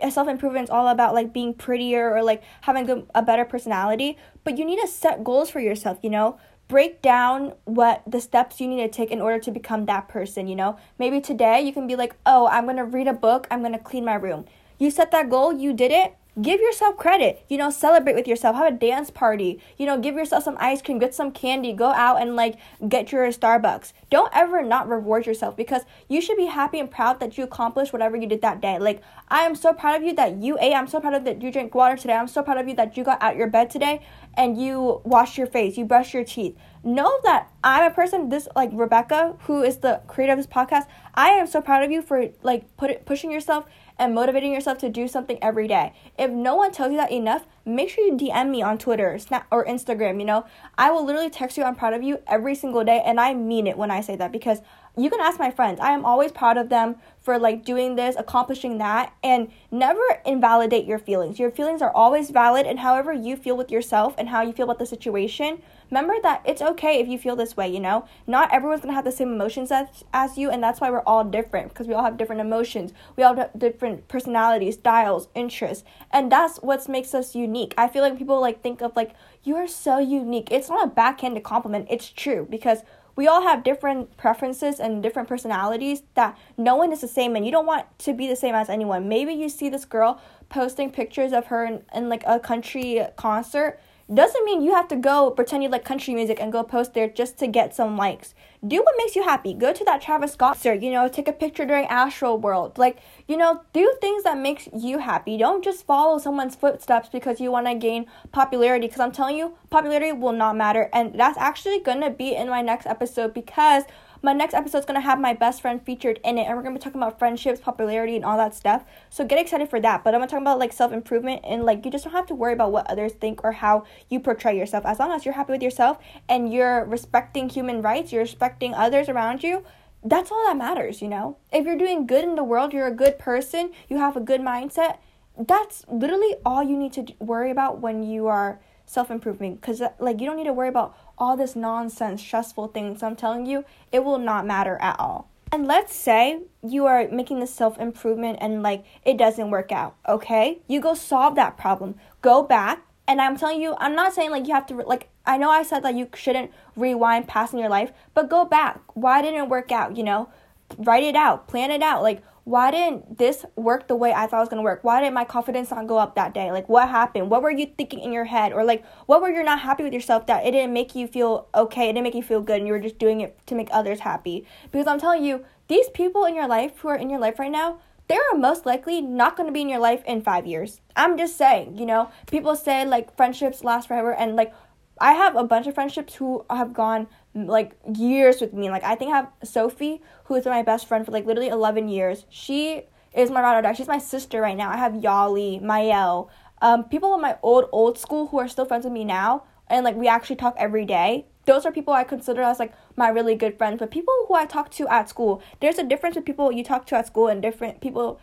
self 0.09 0.27
improvement 0.27 0.63
is 0.63 0.69
all 0.69 0.87
about 0.87 1.13
like 1.13 1.33
being 1.33 1.53
prettier 1.53 2.11
or 2.11 2.23
like 2.23 2.41
having 2.61 2.89
a, 2.89 3.03
a 3.13 3.21
better 3.21 3.45
personality, 3.45 4.17
but 4.43 4.57
you 4.57 4.65
need 4.65 4.79
to 4.81 4.87
set 4.87 5.23
goals 5.23 5.49
for 5.49 5.59
yourself. 5.59 5.99
You 6.01 6.09
know, 6.09 6.39
break 6.69 7.01
down 7.01 7.53
what 7.65 8.01
the 8.07 8.21
steps 8.21 8.59
you 8.59 8.67
need 8.67 8.81
to 8.81 8.87
take 8.87 9.11
in 9.11 9.21
order 9.21 9.39
to 9.39 9.51
become 9.51 9.85
that 9.85 10.07
person. 10.07 10.47
You 10.47 10.55
know, 10.55 10.77
maybe 10.97 11.19
today 11.19 11.61
you 11.61 11.73
can 11.73 11.85
be 11.85 11.95
like, 11.95 12.15
oh, 12.25 12.47
I'm 12.47 12.65
gonna 12.65 12.85
read 12.85 13.07
a 13.07 13.13
book. 13.13 13.45
I'm 13.51 13.61
gonna 13.61 13.79
clean 13.79 14.05
my 14.05 14.15
room. 14.15 14.45
You 14.79 14.89
set 14.89 15.11
that 15.11 15.29
goal. 15.29 15.53
You 15.53 15.73
did 15.73 15.91
it 15.91 16.15
give 16.41 16.59
yourself 16.59 16.97
credit 16.97 17.45
you 17.47 17.57
know 17.57 17.69
celebrate 17.69 18.15
with 18.15 18.27
yourself 18.27 18.55
have 18.55 18.73
a 18.73 18.75
dance 18.75 19.11
party 19.11 19.59
you 19.77 19.85
know 19.85 19.99
give 19.99 20.15
yourself 20.15 20.43
some 20.43 20.57
ice 20.59 20.81
cream 20.81 20.97
get 20.97 21.13
some 21.13 21.31
candy 21.31 21.73
go 21.73 21.91
out 21.91 22.21
and 22.21 22.35
like 22.35 22.57
get 22.87 23.11
your 23.11 23.27
starbucks. 23.27 23.93
Don't 24.09 24.31
ever 24.33 24.61
not 24.61 24.87
reward 24.87 25.25
yourself 25.25 25.55
because 25.55 25.83
you 26.07 26.21
should 26.21 26.37
be 26.37 26.45
happy 26.45 26.79
and 26.79 26.89
proud 26.89 27.19
that 27.19 27.37
you 27.37 27.43
accomplished 27.43 27.93
whatever 27.93 28.15
you 28.17 28.27
did 28.27 28.41
that 28.41 28.61
day. 28.61 28.77
Like 28.79 29.01
i 29.29 29.41
am 29.41 29.55
so 29.55 29.73
proud 29.73 29.95
of 29.95 30.03
you 30.03 30.13
that 30.13 30.37
you 30.37 30.57
ate 30.59 30.73
i'm 30.73 30.87
so 30.87 30.99
proud 30.99 31.13
of 31.13 31.23
that 31.25 31.41
you 31.41 31.51
drank 31.51 31.73
water 31.73 31.97
today 31.97 32.13
i'm 32.13 32.27
so 32.27 32.43
proud 32.43 32.57
of 32.57 32.67
you 32.67 32.75
that 32.75 32.95
you 32.95 33.03
got 33.03 33.21
out 33.21 33.35
your 33.35 33.47
bed 33.47 33.69
today 33.69 34.01
and 34.35 34.61
you 34.61 35.01
wash 35.03 35.37
your 35.37 35.47
face 35.47 35.77
you 35.77 35.85
brush 35.85 36.13
your 36.13 36.23
teeth 36.23 36.55
know 36.83 37.19
that 37.23 37.51
i'm 37.63 37.89
a 37.89 37.93
person 37.93 38.29
this 38.29 38.47
like 38.55 38.69
rebecca 38.73 39.35
who 39.41 39.61
is 39.61 39.77
the 39.77 40.01
creator 40.07 40.33
of 40.33 40.39
this 40.39 40.47
podcast 40.47 40.85
i 41.13 41.29
am 41.29 41.47
so 41.47 41.61
proud 41.61 41.83
of 41.83 41.91
you 41.91 42.01
for 42.01 42.29
like 42.41 42.75
put 42.77 42.89
it, 42.89 43.05
pushing 43.05 43.31
yourself 43.31 43.65
and 43.97 44.15
motivating 44.15 44.51
yourself 44.51 44.77
to 44.79 44.89
do 44.89 45.07
something 45.07 45.37
every 45.41 45.67
day. 45.67 45.93
If 46.17 46.31
no 46.31 46.55
one 46.55 46.71
tells 46.71 46.91
you 46.91 46.97
that 46.97 47.11
enough, 47.11 47.45
make 47.65 47.89
sure 47.89 48.05
you 48.05 48.13
DM 48.13 48.49
me 48.49 48.61
on 48.61 48.77
Twitter, 48.77 49.17
Snap, 49.19 49.45
or 49.51 49.65
Instagram. 49.65 50.19
You 50.19 50.25
know, 50.25 50.45
I 50.77 50.91
will 50.91 51.05
literally 51.05 51.29
text 51.29 51.57
you, 51.57 51.63
I'm 51.63 51.75
proud 51.75 51.93
of 51.93 52.03
you 52.03 52.19
every 52.27 52.55
single 52.55 52.83
day, 52.83 53.01
and 53.05 53.19
I 53.19 53.33
mean 53.33 53.67
it 53.67 53.77
when 53.77 53.91
I 53.91 54.01
say 54.01 54.15
that 54.15 54.31
because 54.31 54.59
you 54.95 55.09
can 55.09 55.19
ask 55.19 55.39
my 55.39 55.49
friends. 55.49 55.79
I 55.79 55.91
am 55.91 56.05
always 56.05 56.31
proud 56.31 56.57
of 56.57 56.69
them 56.69 56.97
for 57.21 57.39
like 57.39 57.65
doing 57.65 57.95
this, 57.95 58.15
accomplishing 58.15 58.77
that, 58.77 59.13
and 59.23 59.51
never 59.71 60.01
invalidate 60.25 60.85
your 60.85 60.99
feelings. 60.99 61.39
Your 61.39 61.51
feelings 61.51 61.81
are 61.81 61.91
always 61.91 62.29
valid, 62.29 62.65
and 62.65 62.79
however 62.79 63.11
you 63.11 63.35
feel 63.35 63.57
with 63.57 63.71
yourself 63.71 64.13
and 64.17 64.29
how 64.29 64.41
you 64.41 64.53
feel 64.53 64.65
about 64.65 64.79
the 64.79 64.85
situation, 64.85 65.61
remember 65.93 66.15
that 66.23 66.41
it's 66.43 66.61
okay 66.61 66.99
if 66.99 67.07
you 67.07 67.19
feel 67.19 67.35
this 67.35 67.55
way, 67.55 67.67
you 67.69 67.79
know? 67.79 68.05
Not 68.25 68.51
everyone's 68.51 68.81
gonna 68.81 68.93
have 68.93 69.05
the 69.05 69.11
same 69.11 69.31
emotions 69.31 69.71
as, 69.71 69.87
as 70.11 70.39
you, 70.39 70.49
and 70.49 70.63
that's 70.63 70.81
why 70.81 70.89
we're 70.89 71.03
all 71.03 71.23
different 71.23 71.69
because 71.69 71.87
we 71.87 71.93
all 71.93 72.03
have 72.03 72.17
different 72.17 72.41
emotions. 72.41 72.93
We 73.15 73.21
all 73.21 73.35
have 73.35 73.51
different 73.55 74.07
personalities, 74.07 74.73
styles, 74.73 75.27
interests, 75.35 75.83
and 76.11 76.31
that's 76.31 76.57
what 76.57 76.89
makes 76.89 77.13
us 77.13 77.35
unique. 77.35 77.75
I 77.77 77.87
feel 77.87 78.01
like 78.01 78.17
people 78.17 78.41
like 78.41 78.63
think 78.63 78.81
of 78.81 78.95
like, 78.95 79.11
you're 79.43 79.67
so 79.67 79.99
unique. 79.99 80.47
It's 80.51 80.67
not 80.67 80.85
a 80.85 80.89
backhanded 80.89 81.43
compliment, 81.43 81.87
it's 81.91 82.09
true 82.09 82.47
because 82.49 82.79
we 83.15 83.27
all 83.27 83.43
have 83.43 83.63
different 83.63 84.17
preferences 84.17 84.79
and 84.79 85.03
different 85.03 85.29
personalities 85.29 86.01
that 86.15 86.35
no 86.57 86.75
one 86.75 86.91
is 86.91 87.01
the 87.01 87.07
same 87.07 87.35
and 87.35 87.45
you 87.45 87.51
don't 87.51 87.67
want 87.67 87.85
to 87.99 88.13
be 88.13 88.27
the 88.27 88.35
same 88.35 88.55
as 88.55 88.67
anyone. 88.67 89.07
Maybe 89.07 89.33
you 89.33 89.47
see 89.47 89.69
this 89.69 89.85
girl 89.85 90.19
posting 90.49 90.89
pictures 90.89 91.31
of 91.31 91.45
her 91.47 91.63
in, 91.63 91.83
in 91.93 92.09
like 92.09 92.23
a 92.25 92.39
country 92.39 93.05
concert 93.15 93.79
doesn't 94.13 94.45
mean 94.45 94.61
you 94.61 94.73
have 94.73 94.87
to 94.89 94.95
go 94.95 95.31
pretend 95.31 95.63
you 95.63 95.69
like 95.69 95.85
country 95.85 96.13
music 96.13 96.39
and 96.39 96.51
go 96.51 96.63
post 96.63 96.93
there 96.93 97.07
just 97.07 97.37
to 97.39 97.47
get 97.47 97.75
some 97.75 97.97
likes. 97.97 98.33
Do 98.65 98.77
what 98.77 98.95
makes 98.97 99.15
you 99.15 99.23
happy. 99.23 99.53
Go 99.53 99.73
to 99.73 99.83
that 99.83 100.01
Travis 100.01 100.33
Scott 100.33 100.53
concert, 100.53 100.81
you 100.81 100.91
know, 100.91 101.07
take 101.07 101.27
a 101.27 101.33
picture 101.33 101.65
during 101.65 101.85
Astro 101.87 102.35
World. 102.35 102.77
Like, 102.77 102.99
you 103.27 103.35
know, 103.35 103.61
do 103.73 103.93
things 103.99 104.23
that 104.23 104.37
makes 104.37 104.69
you 104.73 104.99
happy. 104.99 105.37
Don't 105.37 105.63
just 105.63 105.85
follow 105.85 106.17
someone's 106.19 106.55
footsteps 106.55 107.09
because 107.09 107.41
you 107.41 107.51
want 107.51 107.67
to 107.67 107.75
gain 107.75 108.05
popularity 108.31 108.87
because 108.87 109.01
I'm 109.01 109.11
telling 109.11 109.37
you, 109.37 109.55
popularity 109.69 110.11
will 110.11 110.31
not 110.31 110.55
matter 110.55 110.89
and 110.93 111.19
that's 111.19 111.37
actually 111.37 111.79
going 111.79 112.01
to 112.01 112.09
be 112.09 112.35
in 112.35 112.49
my 112.49 112.61
next 112.61 112.85
episode 112.85 113.33
because 113.33 113.83
my 114.23 114.31
next 114.31 114.53
episode 114.53 114.77
is 114.79 114.85
going 114.85 114.99
to 114.99 115.05
have 115.05 115.19
my 115.19 115.33
best 115.33 115.61
friend 115.61 115.85
featured 115.85 116.19
in 116.23 116.37
it, 116.37 116.43
and 116.43 116.55
we're 116.55 116.63
going 116.63 116.73
to 116.73 116.79
be 116.79 116.83
talking 116.83 117.01
about 117.01 117.19
friendships, 117.19 117.59
popularity, 117.59 118.15
and 118.15 118.23
all 118.23 118.37
that 118.37 118.55
stuff. 118.55 118.85
So 119.09 119.25
get 119.25 119.37
excited 119.37 119.69
for 119.69 119.81
that. 119.81 120.03
But 120.03 120.15
I'm 120.15 120.21
going 120.21 120.29
to 120.29 120.31
talk 120.31 120.41
about 120.41 120.59
like 120.59 120.71
self 120.71 120.93
improvement, 120.93 121.41
and 121.43 121.65
like 121.65 121.83
you 121.83 121.91
just 121.91 122.05
don't 122.05 122.13
have 122.13 122.25
to 122.27 122.35
worry 122.35 122.53
about 122.53 122.71
what 122.71 122.89
others 122.89 123.11
think 123.11 123.43
or 123.43 123.51
how 123.51 123.83
you 124.09 124.21
portray 124.21 124.57
yourself. 124.57 124.85
As 124.85 124.97
long 124.97 125.11
as 125.11 125.25
you're 125.25 125.33
happy 125.33 125.51
with 125.51 125.61
yourself 125.61 125.99
and 126.29 126.53
you're 126.53 126.85
respecting 126.85 127.49
human 127.49 127.81
rights, 127.81 128.13
you're 128.13 128.21
respecting 128.21 128.73
others 128.73 129.09
around 129.09 129.43
you, 129.43 129.65
that's 130.05 130.31
all 130.31 130.45
that 130.45 130.57
matters, 130.57 131.01
you 131.01 131.09
know? 131.09 131.37
If 131.51 131.65
you're 131.65 131.77
doing 131.77 132.07
good 132.07 132.23
in 132.23 132.35
the 132.35 132.43
world, 132.43 132.71
you're 132.71 132.87
a 132.87 132.95
good 132.95 133.19
person, 133.19 133.71
you 133.89 133.97
have 133.97 134.15
a 134.15 134.21
good 134.21 134.41
mindset, 134.41 134.99
that's 135.37 135.85
literally 135.89 136.35
all 136.45 136.63
you 136.63 136.77
need 136.77 136.93
to 136.93 137.07
worry 137.19 137.51
about 137.51 137.79
when 137.79 138.03
you 138.03 138.27
are 138.27 138.59
self 138.85 139.09
improvement 139.09 139.61
because 139.61 139.81
uh, 139.81 139.89
like 139.99 140.19
you 140.19 140.25
don't 140.25 140.37
need 140.37 140.43
to 140.45 140.53
worry 140.53 140.69
about 140.69 140.97
all 141.17 141.37
this 141.37 141.55
nonsense 141.55 142.21
stressful 142.21 142.67
things 142.67 143.01
i'm 143.03 143.15
telling 143.15 143.45
you 143.45 143.63
it 143.91 144.03
will 144.03 144.17
not 144.19 144.45
matter 144.45 144.77
at 144.81 144.99
all. 144.99 145.29
And 145.51 145.67
let's 145.67 145.95
say 145.95 146.41
you 146.67 146.87
are 146.87 147.07
making 147.09 147.39
this 147.39 147.53
self 147.53 147.77
improvement 147.77 148.39
and 148.41 148.63
like 148.63 148.83
it 149.05 149.17
doesn't 149.17 149.51
work 149.51 149.71
out 149.71 149.95
okay? 150.09 150.59
You 150.67 150.81
go 150.81 150.95
solve 150.95 151.35
that 151.35 151.57
problem. 151.57 151.95
Go 152.21 152.41
back 152.41 152.83
and 153.07 153.21
i'm 153.21 153.37
telling 153.37 153.61
you 153.61 153.75
i'm 153.79 153.95
not 153.95 154.13
saying 154.13 154.31
like 154.31 154.47
you 154.47 154.53
have 154.53 154.65
to 154.65 154.75
like 154.75 155.09
i 155.25 155.37
know 155.37 155.49
i 155.49 155.61
said 155.61 155.83
that 155.83 155.93
you 155.93 156.07
shouldn't 156.15 156.49
rewind 156.77 157.27
past 157.27 157.53
in 157.53 157.59
your 157.59 157.69
life 157.69 157.91
but 158.13 158.29
go 158.29 158.45
back. 158.45 158.79
Why 158.93 159.21
didn't 159.21 159.41
it 159.41 159.49
work 159.49 159.71
out 159.71 159.95
you 159.97 160.03
know? 160.03 160.29
Write 160.77 161.03
it 161.03 161.15
out 161.15 161.47
plan 161.47 161.69
it 161.69 161.83
out 161.83 162.01
like 162.01 162.23
why 162.45 162.71
didn't 162.71 163.17
this 163.17 163.45
work 163.55 163.87
the 163.87 163.95
way 163.95 164.11
I 164.11 164.27
thought 164.27 164.37
it 164.37 164.41
was 164.41 164.49
gonna 164.49 164.61
work? 164.61 164.83
Why 164.83 164.99
didn't 164.99 165.13
my 165.13 165.23
confidence 165.23 165.71
not 165.71 165.87
go 165.87 165.97
up 165.97 166.15
that 166.15 166.33
day? 166.33 166.51
Like, 166.51 166.67
what 166.67 166.89
happened? 166.89 167.29
What 167.29 167.41
were 167.41 167.51
you 167.51 167.67
thinking 167.77 167.99
in 167.99 168.11
your 168.11 168.25
head? 168.25 168.51
Or, 168.51 168.63
like, 168.63 168.85
what 169.05 169.21
were 169.21 169.29
you 169.29 169.43
not 169.43 169.61
happy 169.61 169.83
with 169.83 169.93
yourself 169.93 170.25
that 170.27 170.45
it 170.45 170.51
didn't 170.51 170.73
make 170.73 170.93
you 170.95 171.07
feel 171.07 171.47
okay? 171.55 171.89
It 171.89 171.93
didn't 171.93 172.03
make 172.03 172.15
you 172.15 172.23
feel 172.23 172.41
good 172.41 172.57
and 172.57 172.67
you 172.67 172.73
were 172.73 172.79
just 172.79 172.99
doing 172.99 173.21
it 173.21 173.37
to 173.47 173.55
make 173.55 173.69
others 173.71 174.01
happy? 174.01 174.45
Because 174.71 174.87
I'm 174.87 174.99
telling 174.99 175.23
you, 175.23 175.45
these 175.67 175.89
people 175.89 176.25
in 176.25 176.35
your 176.35 176.47
life 176.47 176.79
who 176.79 176.89
are 176.89 176.97
in 176.97 177.09
your 177.09 177.19
life 177.19 177.39
right 177.39 177.51
now, 177.51 177.79
they 178.07 178.15
are 178.15 178.37
most 178.37 178.65
likely 178.65 179.01
not 179.01 179.37
going 179.37 179.47
to 179.47 179.53
be 179.53 179.61
in 179.61 179.69
your 179.69 179.79
life 179.79 180.03
in 180.05 180.21
five 180.21 180.45
years. 180.45 180.81
I'm 180.95 181.17
just 181.17 181.37
saying, 181.37 181.77
you 181.77 181.85
know, 181.85 182.11
people 182.29 182.55
say 182.55 182.85
like 182.85 183.15
friendships 183.15 183.63
last 183.63 183.87
forever, 183.87 184.13
and 184.13 184.35
like 184.35 184.53
I 184.99 185.13
have 185.13 185.35
a 185.35 185.43
bunch 185.43 185.67
of 185.67 185.75
friendships 185.75 186.15
who 186.15 186.45
have 186.49 186.73
gone 186.73 187.07
like 187.35 187.75
years 187.95 188.41
with 188.41 188.53
me. 188.53 188.69
Like 188.69 188.83
I 188.83 188.95
think 188.95 189.11
I 189.13 189.17
have 189.17 189.29
Sophie, 189.43 190.01
who 190.25 190.35
is 190.35 190.45
my 190.45 190.61
best 190.61 190.87
friend 190.87 191.05
for 191.05 191.11
like 191.11 191.25
literally 191.25 191.49
eleven 191.49 191.87
years. 191.87 192.25
She 192.29 192.83
is 193.13 193.29
my 193.29 193.41
ride 193.41 193.59
or 193.59 193.61
die. 193.61 193.73
She's 193.73 193.87
my 193.87 193.97
sister 193.97 194.41
right 194.41 194.57
now. 194.57 194.69
I 194.69 194.77
have 194.77 194.93
Yali, 194.93 195.61
Mayel, 195.61 196.29
um, 196.61 196.85
people 196.85 197.13
in 197.15 197.21
my 197.21 197.37
old 197.41 197.69
old 197.71 197.97
school 197.97 198.27
who 198.27 198.39
are 198.39 198.47
still 198.47 198.65
friends 198.65 198.85
with 198.85 198.93
me 198.93 199.03
now, 199.03 199.43
and 199.67 199.83
like 199.83 199.95
we 199.95 200.07
actually 200.07 200.37
talk 200.37 200.55
every 200.57 200.85
day. 200.85 201.27
Those 201.45 201.65
are 201.65 201.73
people 201.73 201.93
I 201.93 202.05
consider 202.05 202.41
as 202.41 202.57
like 202.57 202.73
my 202.95 203.09
really 203.09 203.35
good 203.35 203.57
friends. 203.57 203.79
But 203.79 203.91
people 203.91 204.13
who 204.27 204.35
I 204.35 204.45
talk 204.45 204.71
to 204.71 204.87
at 204.87 205.09
school, 205.09 205.41
there's 205.59 205.77
a 205.77 205.83
difference 205.83 206.15
with 206.15 206.25
people 206.25 206.51
you 206.51 206.63
talk 206.63 206.85
to 206.87 206.95
at 206.95 207.07
school 207.07 207.27
and 207.27 207.41
different 207.41 207.81
people 207.81 208.19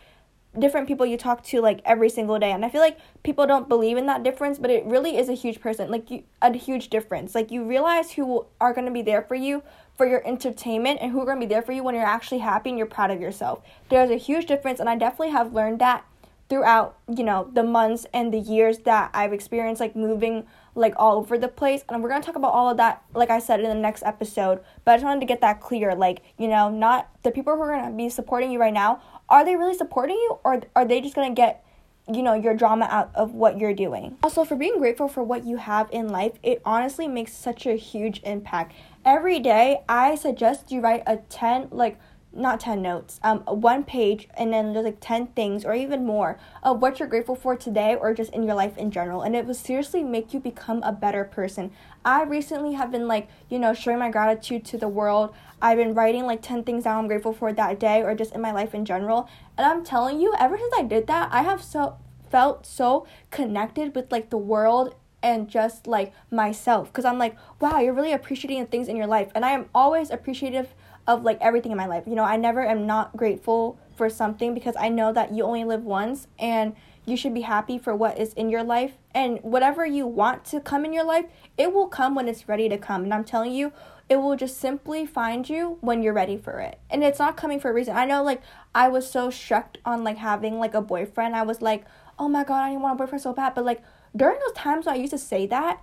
different 0.59 0.88
people 0.88 1.07
you 1.07 1.16
talk 1.16 1.45
to 1.45 1.61
like 1.61 1.80
every 1.85 2.09
single 2.09 2.38
day. 2.38 2.50
And 2.52 2.64
i 2.64 2.69
feel 2.69 2.80
like 2.80 2.99
people 3.23 3.47
don't 3.47 3.69
believe 3.69 3.97
in 3.97 4.07
that 4.07 4.23
difference 4.23 4.59
but 4.59 4.71
it 4.71 4.85
really 4.85 5.16
is 5.16 5.28
a 5.28 5.35
huge 5.35 5.61
person 5.61 5.90
like 5.90 6.11
you, 6.11 6.25
a 6.42 6.52
huge 6.57 6.88
difference. 6.88 7.35
Like 7.35 7.50
you 7.50 7.64
realize 7.64 8.12
who 8.12 8.47
are 8.61 8.73
going 8.73 8.87
to 8.87 8.92
be 8.92 9.02
there 9.02 9.23
for 9.23 9.35
you 9.35 9.62
for 9.97 10.07
your 10.07 10.26
entertainment 10.26 10.99
and 11.00 11.12
who 11.12 11.21
are 11.21 11.26
going 11.26 11.40
to 11.40 11.47
be 11.47 11.52
there 11.52 11.62
for 11.62 11.73
you 11.73 11.85
when 11.85 11.95
you're 11.95 12.04
actually 12.04 12.38
happy 12.38 12.71
and 12.71 12.78
you're 12.78 12.87
proud 12.87 13.11
of 13.11 13.21
yourself. 13.21 13.62
There's 13.90 14.11
a 14.11 14.16
huge 14.16 14.47
difference 14.47 14.80
and 14.80 14.88
i 14.88 14.97
definitely 14.97 15.30
have 15.30 15.52
learned 15.52 15.78
that 15.80 16.04
throughout 16.49 16.99
you 17.09 17.23
know 17.23 17.49
the 17.54 17.62
months 17.62 18.07
and 18.12 18.35
the 18.35 18.38
years 18.38 18.78
that 18.80 19.09
i've 19.14 19.33
experienced 19.33 19.80
like 19.80 19.95
moving 19.95 20.45
like 20.75 20.95
all 20.97 21.16
over 21.16 21.37
the 21.37 21.49
place. 21.49 21.85
And 21.88 22.02
we're 22.02 22.09
going 22.09 22.23
to 22.23 22.26
talk 22.26 22.37
about 22.37 22.52
all 22.52 22.71
of 22.71 22.76
that 22.76 23.02
like 23.14 23.30
i 23.30 23.38
said 23.38 23.61
in 23.61 23.69
the 23.69 23.75
next 23.75 24.02
episode. 24.02 24.61
But 24.85 24.92
i 24.92 24.97
just 24.97 25.04
wanted 25.04 25.21
to 25.21 25.26
get 25.26 25.40
that 25.40 25.61
clear 25.61 25.95
like 25.95 26.23
you 26.38 26.49
know 26.49 26.69
not 26.69 27.11
the 27.23 27.30
people 27.30 27.54
who 27.54 27.62
are 27.62 27.76
going 27.76 27.90
to 27.90 27.97
be 27.97 28.09
supporting 28.09 28.50
you 28.50 28.61
right 28.61 28.73
now 28.73 29.02
are 29.30 29.44
they 29.44 29.56
really 29.56 29.76
supporting 29.76 30.16
you 30.16 30.38
or 30.44 30.62
are 30.75 30.84
they 30.84 31.00
just 31.00 31.14
going 31.14 31.34
to 31.34 31.34
get 31.34 31.64
you 32.12 32.22
know 32.22 32.34
your 32.34 32.54
drama 32.54 32.88
out 32.90 33.10
of 33.14 33.34
what 33.34 33.58
you're 33.58 33.75
doing? 33.75 34.16
Also 34.22 34.44
for 34.44 34.56
being 34.56 34.78
grateful 34.78 35.08
for 35.08 35.22
what 35.22 35.44
you 35.44 35.56
have 35.56 35.88
in 35.92 36.08
life 36.08 36.32
it 36.42 36.60
honestly 36.64 37.06
makes 37.06 37.32
such 37.32 37.66
a 37.66 37.75
huge 37.75 38.20
impact. 38.25 38.75
Every 39.04 39.38
day 39.38 39.82
i 39.88 40.14
suggest 40.14 40.72
you 40.72 40.80
write 40.80 41.02
a 41.06 41.18
10 41.28 41.68
like 41.70 41.99
not 42.32 42.60
10 42.60 42.80
notes, 42.80 43.18
um, 43.22 43.40
one 43.40 43.82
page, 43.82 44.28
and 44.34 44.52
then 44.52 44.72
there's 44.72 44.84
like 44.84 44.99
10 45.00 45.28
things 45.28 45.64
or 45.64 45.75
even 45.75 46.06
more 46.06 46.38
of 46.62 46.80
what 46.80 46.99
you're 46.99 47.08
grateful 47.08 47.34
for 47.34 47.56
today 47.56 47.94
or 47.94 48.14
just 48.14 48.32
in 48.32 48.44
your 48.44 48.54
life 48.54 48.78
in 48.78 48.90
general. 48.90 49.22
And 49.22 49.34
it 49.34 49.46
will 49.46 49.54
seriously 49.54 50.04
make 50.04 50.32
you 50.32 50.40
become 50.40 50.82
a 50.82 50.92
better 50.92 51.25
person. 51.25 51.72
I 52.04 52.22
recently 52.22 52.75
have 52.75 52.92
been 52.92 53.08
like, 53.08 53.28
you 53.49 53.58
know, 53.58 53.75
showing 53.75 53.99
my 53.99 54.10
gratitude 54.10 54.64
to 54.66 54.78
the 54.78 54.88
world. 54.88 55.34
I've 55.60 55.78
been 55.78 55.94
writing 55.94 56.25
like 56.25 56.42
10 56.42 56.64
things 56.64 56.84
that 56.84 56.96
I'm 56.96 57.08
grateful 57.08 57.32
for 57.32 57.52
that 57.52 57.80
day 57.80 58.02
or 58.02 58.14
just 58.14 58.34
in 58.34 58.40
my 58.40 58.52
life 58.52 58.75
in 58.75 58.84
general. 58.84 59.28
And 59.58 59.66
I'm 59.66 59.84
telling 59.84 60.20
you, 60.20 60.34
ever 60.38 60.56
since 60.56 60.72
I 60.76 60.82
did 60.82 61.06
that, 61.08 61.30
I 61.32 61.42
have 61.42 61.62
so 61.62 61.96
felt 62.30 62.64
so 62.64 63.06
connected 63.30 63.94
with 63.94 64.12
like 64.12 64.30
the 64.30 64.38
world 64.38 64.94
and 65.22 65.49
just 65.49 65.87
like 65.87 66.12
myself 66.30 66.88
because 66.88 67.04
I'm 67.04 67.18
like, 67.18 67.37
wow, 67.60 67.78
you're 67.80 67.92
really 67.92 68.12
appreciating 68.12 68.60
the 68.60 68.70
things 68.70 68.88
in 68.88 68.96
your 68.96 69.06
life. 69.06 69.30
And 69.34 69.44
I 69.44 69.50
am 69.50 69.68
always 69.75 70.10
appreciative 70.10 70.75
of 71.07 71.25
like 71.25 71.38
everything 71.40 71.73
in 71.73 71.78
my 71.78 71.87
life. 71.87 72.04
You 72.07 72.14
know, 72.14 72.25
I 72.25 72.37
never 72.37 72.64
am 72.64 72.87
not 72.87 73.16
grateful 73.16 73.78
for 73.97 74.09
something 74.09 74.54
because 74.54 74.76
I 74.78 74.88
know 74.88 75.12
that 75.12 75.33
you 75.33 75.45
only 75.45 75.64
live 75.64 75.85
once 75.85 76.26
and 76.38 76.75
you 77.04 77.16
should 77.16 77.35
be 77.35 77.40
happy 77.42 77.78
for 77.78 77.95
what 77.95 78.19
is 78.19 78.33
in 78.35 78.49
your 78.50 78.62
life 78.62 78.92
and 79.14 79.38
whatever 79.42 79.85
you 79.85 80.07
want 80.07 80.45
to 80.47 80.61
come 80.61 80.85
in 80.85 80.92
your 80.92 81.04
life, 81.04 81.26
it 81.59 81.73
will 81.73 81.88
come 81.88 82.14
when 82.14 82.28
it's 82.28 82.49
ready 82.49 82.69
to 82.69 82.78
come. 82.78 83.04
And 83.04 83.12
I'm 83.12 83.25
telling 83.25 83.52
you, 83.52 83.73
it 84.09 84.16
will 84.16 84.37
just 84.37 84.59
simply 84.59 85.07
find 85.07 85.49
you 85.49 85.78
when 85.80 86.02
you're 86.02 86.12
ready 86.12 86.37
for 86.37 86.59
it. 86.61 86.78
And 86.90 87.02
it's 87.04 87.19
not 87.19 87.37
coming 87.37 87.61
for 87.61 87.71
a 87.71 87.75
reason. 87.75 87.97
I 87.97 88.04
know 88.04 88.23
like 88.23 88.42
I 88.75 88.88
was 88.88 89.11
so 89.11 89.30
shocked 89.30 89.78
on 89.85 90.04
like 90.04 90.19
having 90.19 90.59
like 90.59 90.75
a 90.75 90.83
boyfriend. 90.83 91.37
I 91.37 91.42
was 91.42 91.62
like, 91.62 91.85
"Oh 92.19 92.28
my 92.28 92.42
god, 92.42 92.62
I 92.62 92.71
didn't 92.71 92.83
want 92.83 92.95
a 92.95 92.99
boyfriend 92.99 93.23
so 93.23 93.33
bad." 93.33 93.54
But 93.54 93.64
like 93.64 93.83
during 94.16 94.38
those 94.40 94.57
times 94.57 94.87
when 94.87 94.97
I 94.97 94.99
used 94.99 95.12
to 95.12 95.19
say 95.19 95.47
that, 95.47 95.80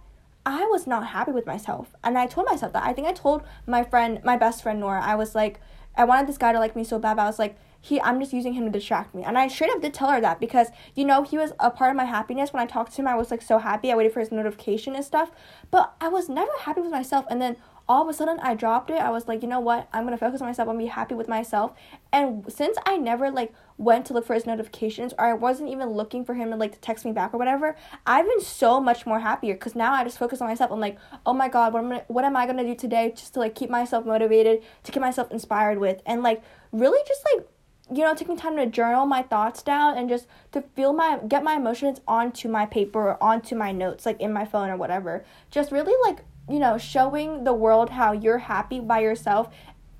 I 0.47 0.63
was 0.67 0.87
not 0.87 1.07
happy 1.07 1.33
with 1.33 1.45
myself. 1.45 1.93
And 2.05 2.17
I 2.17 2.25
told 2.25 2.47
myself 2.47 2.71
that. 2.71 2.85
I 2.85 2.93
think 2.93 3.05
I 3.05 3.11
told 3.11 3.43
my 3.65 3.83
friend, 3.83 4.21
my 4.23 4.37
best 4.37 4.63
friend 4.63 4.79
Nora, 4.79 5.03
I 5.03 5.15
was 5.15 5.35
like, 5.35 5.59
I 5.93 6.05
wanted 6.05 6.25
this 6.25 6.37
guy 6.37 6.53
to 6.53 6.59
like 6.59 6.73
me 6.73 6.85
so 6.85 6.97
bad, 6.97 7.17
but 7.17 7.23
I 7.23 7.25
was 7.25 7.37
like, 7.37 7.57
he 7.81 7.99
I'm 7.99 8.17
just 8.21 8.31
using 8.31 8.53
him 8.53 8.63
to 8.63 8.71
distract 8.71 9.13
me. 9.13 9.23
And 9.23 9.37
I 9.37 9.49
straight 9.49 9.71
up 9.71 9.81
did 9.81 9.93
tell 9.93 10.09
her 10.09 10.21
that 10.21 10.39
because 10.39 10.69
you 10.95 11.03
know, 11.03 11.23
he 11.23 11.37
was 11.37 11.51
a 11.59 11.69
part 11.69 11.89
of 11.89 11.97
my 11.97 12.05
happiness. 12.05 12.53
When 12.53 12.63
I 12.63 12.65
talked 12.65 12.93
to 12.93 13.01
him, 13.01 13.09
I 13.09 13.15
was 13.15 13.29
like 13.29 13.41
so 13.41 13.57
happy. 13.57 13.91
I 13.91 13.95
waited 13.95 14.13
for 14.13 14.21
his 14.21 14.31
notification 14.31 14.95
and 14.95 15.03
stuff. 15.03 15.31
But 15.69 15.93
I 15.99 16.07
was 16.07 16.29
never 16.29 16.51
happy 16.61 16.79
with 16.79 16.91
myself 16.91 17.25
and 17.29 17.41
then 17.41 17.57
all 17.89 18.03
of 18.03 18.10
a 18.10 18.13
sudden 18.13 18.39
I 18.41 18.53
dropped 18.53 18.89
it. 18.89 19.00
I 19.00 19.10
was 19.10 19.27
like, 19.27 19.41
you 19.41 19.48
know 19.48 19.60
what? 19.60 19.88
I'm 19.94 20.03
gonna 20.03 20.17
focus 20.17 20.41
on 20.41 20.48
myself 20.48 20.67
and 20.67 20.77
be 20.77 20.88
happy 20.88 21.15
with 21.15 21.27
myself. 21.27 21.74
And 22.12 22.51
since 22.51 22.77
I 22.86 22.98
never 22.98 23.32
like 23.32 23.53
went 23.77 24.06
to 24.08 24.13
look 24.13 24.25
for 24.25 24.34
his 24.34 24.46
notifications 24.46 25.13
or 25.17 25.25
I 25.25 25.34
wasn't 25.34 25.70
even 25.70 25.89
looking 25.89 26.25
for 26.25 26.34
him 26.34 26.50
to 26.50 26.56
like 26.56 26.74
to 26.74 26.79
text 26.79 27.06
me 27.06 27.12
back 27.13 27.34
or 27.34 27.38
whatever, 27.38 27.75
I've 28.06 28.25
been 28.25 28.41
so 28.41 28.82
much 28.82 29.06
more 29.06 29.20
happier 29.20 29.53
because 29.53 29.75
now 29.75 29.94
I 29.94 30.03
just 30.03 30.17
focus 30.17 30.41
on 30.41 30.48
myself. 30.48 30.72
I'm 30.72 30.79
like, 30.79 30.98
oh 31.25 31.34
my 31.34 31.48
god, 31.48 31.74
what 31.74 31.84
am 31.84 31.94
I, 31.94 32.03
what 32.08 32.25
am 32.25 32.36
I 32.36 32.46
gonna 32.46 32.63
do 32.63 32.75
today 32.75 33.13
just 33.15 33.34
to 33.36 33.39
like 33.39 33.56
keep 33.56 33.70
myself 33.70 34.06
motivated, 34.06 34.63
to 34.84 34.91
keep 34.91 35.01
myself 35.01 35.32
inspired 35.32 35.79
with, 35.79 36.01
and 36.06 36.24
like 36.24 36.41
really 36.72 37.00
just 37.08 37.22
like 37.34 37.48
you 37.94 38.03
know 38.03 38.13
taking 38.13 38.36
time 38.36 38.58
to 38.58 38.65
journal 38.65 39.06
my 39.06 39.22
thoughts 39.22 39.63
down 39.63 39.98
and 39.98 40.10
just 40.10 40.27
to 40.51 40.62
feel 40.75 40.91
my 40.91 41.20
get 41.27 41.44
my 41.44 41.56
emotions 41.56 42.01
onto 42.06 42.50
my 42.50 42.65
paper 42.65 43.00
or 43.00 43.24
onto 43.24 43.56
my 43.56 43.72
notes 43.72 44.06
like 44.06 44.20
in 44.20 44.34
my 44.34 44.44
phone 44.44 44.70
or 44.70 44.75
whatever 44.75 45.24
just 45.51 45.72
really 45.72 45.94
like 46.03 46.20
you 46.49 46.59
know, 46.59 46.77
showing 46.77 47.43
the 47.43 47.53
world 47.53 47.91
how 47.91 48.11
you're 48.11 48.39
happy 48.39 48.79
by 48.79 48.99
yourself 48.99 49.49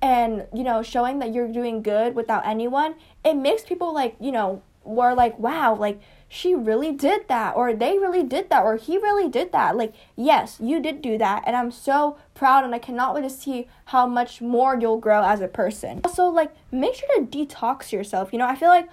and 0.00 0.46
you 0.54 0.62
know 0.62 0.80
showing 0.80 1.18
that 1.18 1.34
you're 1.34 1.48
doing 1.48 1.82
good 1.82 2.14
without 2.14 2.46
anyone 2.46 2.94
it 3.24 3.34
makes 3.34 3.64
people 3.64 3.92
like 3.92 4.14
you 4.20 4.30
know 4.30 4.62
were 4.84 5.12
like 5.12 5.36
wow 5.40 5.74
like 5.74 6.00
she 6.28 6.54
really 6.54 6.92
did 6.92 7.26
that 7.28 7.56
or 7.56 7.72
they 7.72 7.98
really 7.98 8.22
did 8.22 8.50
that 8.50 8.62
or 8.62 8.76
he 8.76 8.98
really 8.98 9.28
did 9.28 9.50
that. 9.52 9.76
Like 9.76 9.94
yes 10.14 10.58
you 10.60 10.80
did 10.80 11.00
do 11.00 11.16
that 11.18 11.42
and 11.46 11.56
i'm 11.56 11.70
so 11.70 12.18
proud 12.34 12.64
and 12.64 12.74
i 12.74 12.78
cannot 12.78 13.14
wait 13.14 13.22
to 13.22 13.30
see 13.30 13.66
how 13.86 14.06
much 14.06 14.40
more 14.40 14.78
you'll 14.78 14.98
grow 15.00 15.24
as 15.24 15.40
a 15.40 15.48
person. 15.48 16.00
Also 16.04 16.26
like 16.26 16.52
make 16.70 16.94
sure 16.94 17.08
to 17.16 17.22
detox 17.24 17.92
yourself 17.92 18.32
you 18.32 18.38
know? 18.38 18.46
I 18.46 18.54
feel 18.54 18.68
like 18.68 18.88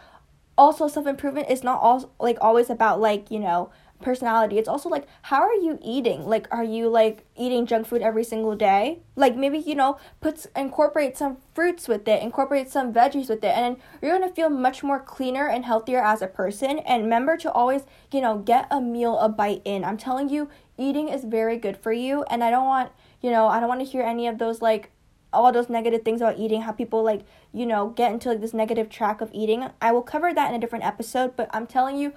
also 0.57 0.87
self 0.87 1.05
improvement 1.05 1.49
is 1.49 1.63
not 1.63 1.81
all 1.81 2.09
like 2.19 2.37
always 2.39 2.69
about 2.69 3.01
like 3.01 3.29
you 3.29 3.39
know 3.39 3.69
personality. 4.01 4.57
It's 4.57 4.69
also 4.69 4.89
like 4.89 5.07
how 5.23 5.41
are 5.41 5.53
you 5.53 5.79
eating? 5.81 6.25
Like 6.25 6.47
are 6.51 6.63
you 6.63 6.89
like 6.89 7.25
eating 7.35 7.65
junk 7.65 7.87
food 7.87 8.01
every 8.01 8.23
single 8.23 8.55
day? 8.55 8.99
Like 9.15 9.35
maybe 9.35 9.57
you 9.57 9.75
know 9.75 9.97
puts 10.21 10.47
incorporate 10.55 11.17
some 11.17 11.37
fruits 11.53 11.87
with 11.87 12.07
it, 12.07 12.21
incorporate 12.21 12.69
some 12.69 12.93
veggies 12.93 13.29
with 13.29 13.43
it, 13.43 13.55
and 13.55 13.77
you're 14.01 14.17
gonna 14.17 14.31
feel 14.31 14.49
much 14.49 14.83
more 14.83 14.99
cleaner 14.99 15.47
and 15.47 15.65
healthier 15.65 16.03
as 16.03 16.21
a 16.21 16.27
person. 16.27 16.79
And 16.79 17.03
remember 17.03 17.37
to 17.37 17.51
always 17.51 17.83
you 18.11 18.21
know 18.21 18.37
get 18.37 18.67
a 18.71 18.81
meal 18.81 19.17
a 19.19 19.29
bite 19.29 19.61
in. 19.65 19.83
I'm 19.83 19.97
telling 19.97 20.29
you, 20.29 20.49
eating 20.77 21.09
is 21.09 21.23
very 21.23 21.57
good 21.57 21.77
for 21.77 21.93
you, 21.93 22.23
and 22.29 22.43
I 22.43 22.51
don't 22.51 22.65
want 22.65 22.91
you 23.21 23.31
know 23.31 23.47
I 23.47 23.59
don't 23.59 23.69
want 23.69 23.81
to 23.81 23.85
hear 23.85 24.03
any 24.03 24.27
of 24.27 24.37
those 24.37 24.61
like 24.61 24.91
all 25.35 25.51
those 25.51 25.69
negative 25.69 26.03
things 26.03 26.21
about 26.21 26.39
eating, 26.39 26.61
how 26.61 26.71
people 26.71 27.03
like, 27.03 27.21
you 27.53 27.65
know, 27.65 27.89
get 27.89 28.11
into 28.11 28.29
like 28.29 28.41
this 28.41 28.53
negative 28.53 28.89
track 28.89 29.21
of 29.21 29.29
eating. 29.33 29.69
I 29.81 29.91
will 29.91 30.01
cover 30.01 30.33
that 30.33 30.49
in 30.49 30.55
a 30.55 30.59
different 30.59 30.85
episode, 30.85 31.35
but 31.35 31.49
I'm 31.53 31.67
telling 31.67 31.97
you, 31.97 32.13